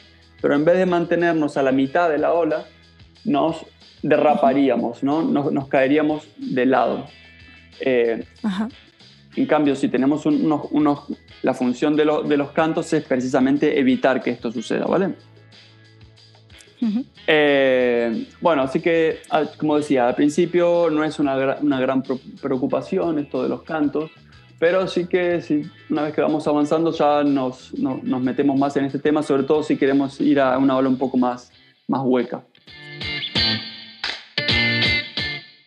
pero 0.42 0.56
en 0.56 0.66
vez 0.66 0.78
de 0.78 0.86
mantenernos 0.86 1.58
a 1.58 1.64
la 1.64 1.72
mitad 1.72 2.10
de 2.10 2.18
la 2.18 2.34
ola, 2.34 2.66
nos 3.26 3.66
derraparíamos, 4.02 5.04
¿no? 5.04 5.22
Nos, 5.24 5.68
caeríamos 5.68 6.28
de 6.38 6.66
lado. 6.66 7.06
Eh, 7.80 8.26
en 9.36 9.46
cambio, 9.46 9.76
si 9.76 9.88
tenemos 9.88 10.26
unos, 10.26 11.08
la 11.42 11.54
función 11.54 11.96
de, 11.96 12.06
los 12.06 12.52
cantos 12.52 12.92
es 12.94 13.04
precisamente 13.04 13.80
evitar 13.80 14.22
que 14.22 14.32
esto 14.32 14.52
suceda, 14.52 14.86
¿vale? 14.86 15.16
Eh, 17.28 18.26
bueno, 18.42 18.64
así 18.64 18.80
que, 18.80 19.20
ah, 19.30 19.44
como 19.58 19.78
decía, 19.78 20.08
al 20.08 20.16
principio 20.16 20.90
no 20.90 21.04
es 21.04 21.20
una, 21.20 21.58
una 21.62 21.80
gran 21.80 22.02
preocupación 22.42 23.20
esto 23.20 23.44
de 23.44 23.50
los 23.50 23.62
cantos, 23.62 24.10
pero 24.62 24.88
sí 24.88 25.08
que 25.08 25.42
sí, 25.42 25.64
una 25.90 26.04
vez 26.04 26.14
que 26.14 26.22
vamos 26.22 26.48
avanzando 26.48 26.92
ya 26.92 27.24
nos, 27.24 27.74
nos, 27.74 28.22
metemos 28.22 28.60
más 28.60 28.78
en 28.78 28.86
este 28.86 29.00
tema, 29.00 29.24
sobre 29.24 29.42
todo 29.42 29.64
si 29.64 29.76
queremos 29.76 30.22
ir 30.22 30.40
a 30.40 30.56
una 30.60 30.78
ola 30.78 30.88
un 30.88 31.00
poco 31.00 31.18
más, 31.18 31.52
más 31.88 32.02
hueca. 32.04 32.44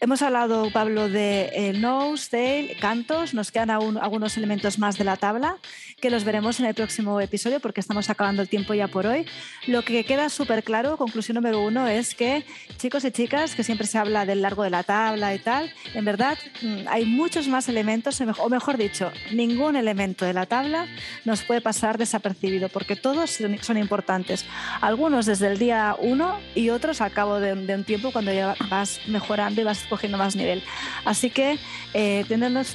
Hemos 0.01 0.23
hablado, 0.23 0.71
Pablo, 0.71 1.09
de 1.09 1.51
eh, 1.55 1.73
nose, 1.73 2.31
tail, 2.31 2.77
cantos. 2.81 3.35
Nos 3.35 3.51
quedan 3.51 3.71
aún 3.71 3.99
algunos 3.99 4.37
elementos 4.37 4.79
más 4.79 4.97
de 4.97 5.03
la 5.03 5.17
tabla 5.17 5.57
que 6.05 6.11
los 6.11 6.25
veremos 6.25 6.61
en 6.61 6.67
el 6.67 6.75
próximo 6.75 7.19
episodio 7.19 7.61
porque 7.61 7.81
estamos 7.81 8.11
acabando 8.11 8.43
el 8.43 8.49
tiempo 8.51 8.75
ya 8.75 8.89
por 8.89 9.07
hoy. 9.07 9.25
Lo 9.67 9.81
que 9.81 10.05
queda 10.05 10.29
súper 10.29 10.63
claro, 10.63 10.99
conclusión 10.99 11.37
número 11.37 11.63
uno, 11.63 11.89
es 11.89 12.15
que 12.15 12.45
chicos 12.77 13.07
y 13.07 13.11
chicas, 13.11 13.55
que 13.55 13.65
siempre 13.65 13.87
se 13.87 13.97
habla 13.97 14.27
del 14.27 14.43
largo 14.43 14.65
de 14.65 14.69
la 14.69 14.83
tabla 14.83 15.35
y 15.35 15.39
tal, 15.39 15.73
en 15.95 16.05
verdad 16.05 16.37
mm, 16.61 16.89
hay 16.89 17.07
muchos 17.07 17.49
más 17.49 17.71
elementos, 17.71 18.21
o 18.21 18.51
mejor 18.51 18.77
dicho, 18.77 19.11
ningún 19.33 19.77
elemento 19.77 20.27
de 20.27 20.35
la 20.35 20.45
tabla 20.45 20.87
nos 21.25 21.43
puede 21.43 21.63
pasar 21.63 21.97
desapercibido 21.97 22.69
porque 22.69 22.97
todos 22.97 23.39
son 23.63 23.79
importantes. 23.79 24.45
Algunos 24.83 25.25
desde 25.25 25.47
el 25.47 25.59
día 25.59 25.97
uno 25.99 26.39
y 26.55 26.69
otros 26.69 27.01
al 27.01 27.13
cabo 27.13 27.41
de, 27.41 27.55
un 27.55 27.85
tiempo 27.85 28.13
cuando 28.13 28.31
ya 28.31 28.57
vas 28.69 29.01
mejorando 29.07 29.63
y 29.63 29.65
vas 29.65 29.85
cogiendo 29.89 30.19
más 30.19 30.37
nivel. 30.37 30.63
Así 31.07 31.31
que 31.31 31.59
eh, 31.95 32.27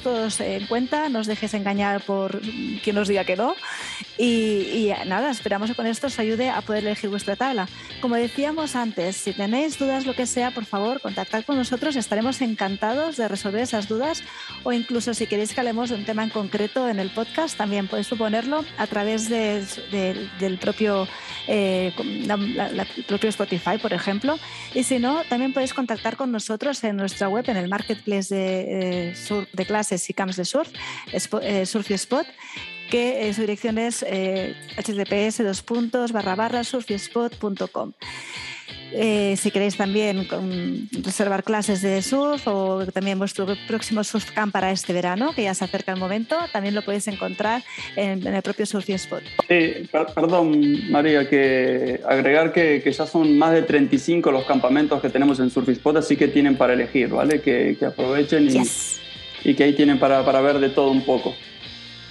todos 0.02 0.40
en 0.40 0.66
cuenta, 0.66 1.08
no 1.08 1.20
os 1.20 1.28
dejes 1.28 1.54
engañar 1.54 2.00
por 2.00 2.40
quien 2.82 2.98
os 2.98 3.06
diga 3.06 3.19
que 3.24 3.36
no. 3.36 3.54
Y, 4.18 4.92
nada, 5.06 5.30
esperamos 5.30 5.70
que 5.70 5.76
con 5.76 5.86
esto 5.86 6.08
os 6.08 6.18
ayude 6.18 6.50
a 6.50 6.60
poder 6.60 6.84
elegir 6.84 7.08
vuestra 7.08 7.36
tabla. 7.36 7.68
Como 8.00 8.16
decíamos 8.16 8.76
antes, 8.76 9.16
si 9.16 9.32
tenéis 9.32 9.78
dudas, 9.78 10.04
lo 10.04 10.14
que 10.14 10.26
sea, 10.26 10.50
por 10.50 10.66
favor, 10.66 11.00
contactad 11.00 11.44
con 11.44 11.56
nosotros, 11.56 11.96
estaremos 11.96 12.40
encantados 12.42 13.16
de 13.16 13.28
resolver 13.28 13.62
esas 13.62 13.88
dudas 13.88 14.22
o 14.62 14.72
incluso 14.72 15.14
si 15.14 15.26
queréis 15.26 15.54
que 15.54 15.60
hablemos 15.60 15.90
de 15.90 15.96
un 15.96 16.04
tema 16.04 16.22
en 16.22 16.30
concreto 16.30 16.88
en 16.88 16.98
el 16.98 17.10
podcast, 17.10 17.56
también 17.56 17.88
podéis 17.88 18.08
proponerlo 18.08 18.64
a 18.76 18.86
través 18.86 19.28
del 19.28 20.58
propio, 20.60 21.08
eh, 21.46 21.92
propio 23.06 23.30
Spotify, 23.30 23.78
por 23.80 23.92
ejemplo. 23.92 24.38
Y 24.74 24.82
si 24.84 24.98
no, 24.98 25.22
también 25.28 25.52
podéis 25.52 25.72
contactar 25.72 26.16
con 26.16 26.30
nosotros 26.30 26.82
en 26.84 26.96
nuestra 26.96 27.28
web, 27.28 27.44
en 27.48 27.56
el 27.56 27.68
marketplace 27.68 28.34
de, 28.34 29.10
eh, 29.10 29.46
de 29.52 29.66
clases 29.66 30.08
y 30.10 30.14
camps 30.14 30.36
de 30.36 30.44
surf, 30.44 30.70
eh, 31.42 31.66
Surf 31.66 31.90
y 31.90 31.94
Spot 31.94 32.26
que 32.90 33.28
eh, 33.28 33.32
su 33.32 33.42
dirección 33.42 33.78
es 33.78 34.04
eh, 34.06 34.54
https 34.76 35.44
dos 35.44 35.62
puntos 35.62 36.12
barra 36.12 36.34
barra 36.34 36.64
surfiespot.com. 36.64 37.92
Eh, 38.92 39.36
si 39.36 39.52
queréis 39.52 39.76
también 39.76 40.26
reservar 41.04 41.44
clases 41.44 41.80
de 41.80 42.02
surf 42.02 42.46
o 42.48 42.84
también 42.86 43.18
vuestro 43.18 43.46
próximo 43.68 44.02
surf 44.02 44.32
camp 44.32 44.52
para 44.52 44.72
este 44.72 44.92
verano, 44.92 45.32
que 45.32 45.44
ya 45.44 45.54
se 45.54 45.64
acerca 45.64 45.92
el 45.92 45.98
momento, 45.98 46.36
también 46.52 46.74
lo 46.74 46.82
podéis 46.82 47.06
encontrar 47.06 47.62
en, 47.94 48.26
el 48.26 48.42
propio 48.42 48.66
Surfiespot. 48.66 49.22
Sí, 49.48 49.88
perdón, 49.92 50.90
María, 50.90 51.28
que 51.28 52.00
agregar 52.04 52.52
que, 52.52 52.80
que, 52.82 52.90
ya 52.90 53.06
son 53.06 53.38
más 53.38 53.52
de 53.52 53.62
35 53.62 54.32
los 54.32 54.44
campamentos 54.44 55.00
que 55.00 55.08
tenemos 55.08 55.38
en 55.38 55.50
Surfiespot, 55.50 55.96
así 55.96 56.16
que 56.16 56.26
tienen 56.26 56.56
para 56.56 56.72
elegir, 56.72 57.10
¿vale? 57.10 57.40
Que, 57.40 57.76
que 57.78 57.86
aprovechen 57.86 58.48
y, 58.48 59.48
y, 59.48 59.54
que 59.54 59.64
ahí 59.64 59.74
tienen 59.74 60.00
para, 60.00 60.24
para 60.24 60.40
ver 60.40 60.58
de 60.58 60.68
todo 60.68 60.90
un 60.90 61.04
poco. 61.04 61.32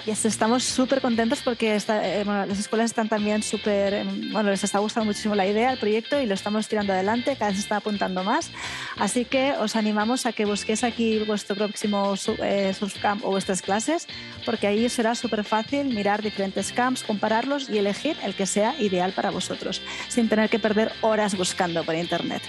Y 0.09 0.11
estamos 0.11 0.63
súper 0.63 1.01
contentos 1.01 1.41
porque 1.43 1.75
eh, 1.75 2.23
las 2.25 2.57
escuelas 2.57 2.87
están 2.87 3.07
también 3.07 3.43
súper, 3.43 3.93
em, 3.93 4.31
bueno, 4.31 4.49
les 4.49 4.63
está 4.63 4.79
gustando 4.79 5.05
muchísimo 5.05 5.35
la 5.35 5.45
idea, 5.45 5.71
el 5.71 5.77
proyecto 5.77 6.19
y 6.19 6.25
lo 6.25 6.33
estamos 6.33 6.67
tirando 6.67 6.93
adelante, 6.93 7.35
cada 7.35 7.51
vez 7.51 7.57
se 7.57 7.61
está 7.61 7.75
apuntando 7.75 8.23
más. 8.23 8.49
Así 8.97 9.23
que 9.23 9.51
os 9.51 9.75
animamos 9.75 10.25
a 10.25 10.33
que 10.33 10.45
busquéis 10.45 10.83
aquí 10.83 11.19
vuestro 11.19 11.55
próximo 11.55 12.15
eh, 12.41 12.73
surfcamp 12.73 13.23
o 13.23 13.29
vuestras 13.29 13.61
clases, 13.61 14.07
porque 14.47 14.65
ahí 14.65 14.89
será 14.89 15.13
súper 15.13 15.43
fácil 15.43 15.93
mirar 15.93 16.23
diferentes 16.23 16.71
camps, 16.71 17.03
compararlos 17.03 17.69
y 17.69 17.77
elegir 17.77 18.17
el 18.23 18.33
que 18.33 18.47
sea 18.47 18.73
ideal 18.79 19.11
para 19.11 19.29
vosotros, 19.29 19.79
sin 20.07 20.27
tener 20.27 20.49
que 20.49 20.57
perder 20.57 20.91
horas 21.01 21.37
buscando 21.37 21.83
por 21.83 21.93
internet. 21.93 22.41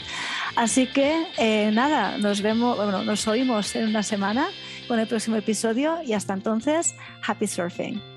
Así 0.56 0.86
que 0.86 1.26
eh, 1.36 1.70
nada, 1.74 2.16
nos 2.16 2.40
vemos, 2.40 2.78
bueno, 2.78 3.04
nos 3.04 3.28
oímos 3.28 3.76
en 3.76 3.86
una 3.86 4.02
semana 4.02 4.48
con 4.90 4.98
el 4.98 5.06
próximo 5.06 5.36
episodio 5.36 6.02
y 6.04 6.14
hasta 6.14 6.34
entonces, 6.34 6.96
happy 7.24 7.46
surfing. 7.46 8.09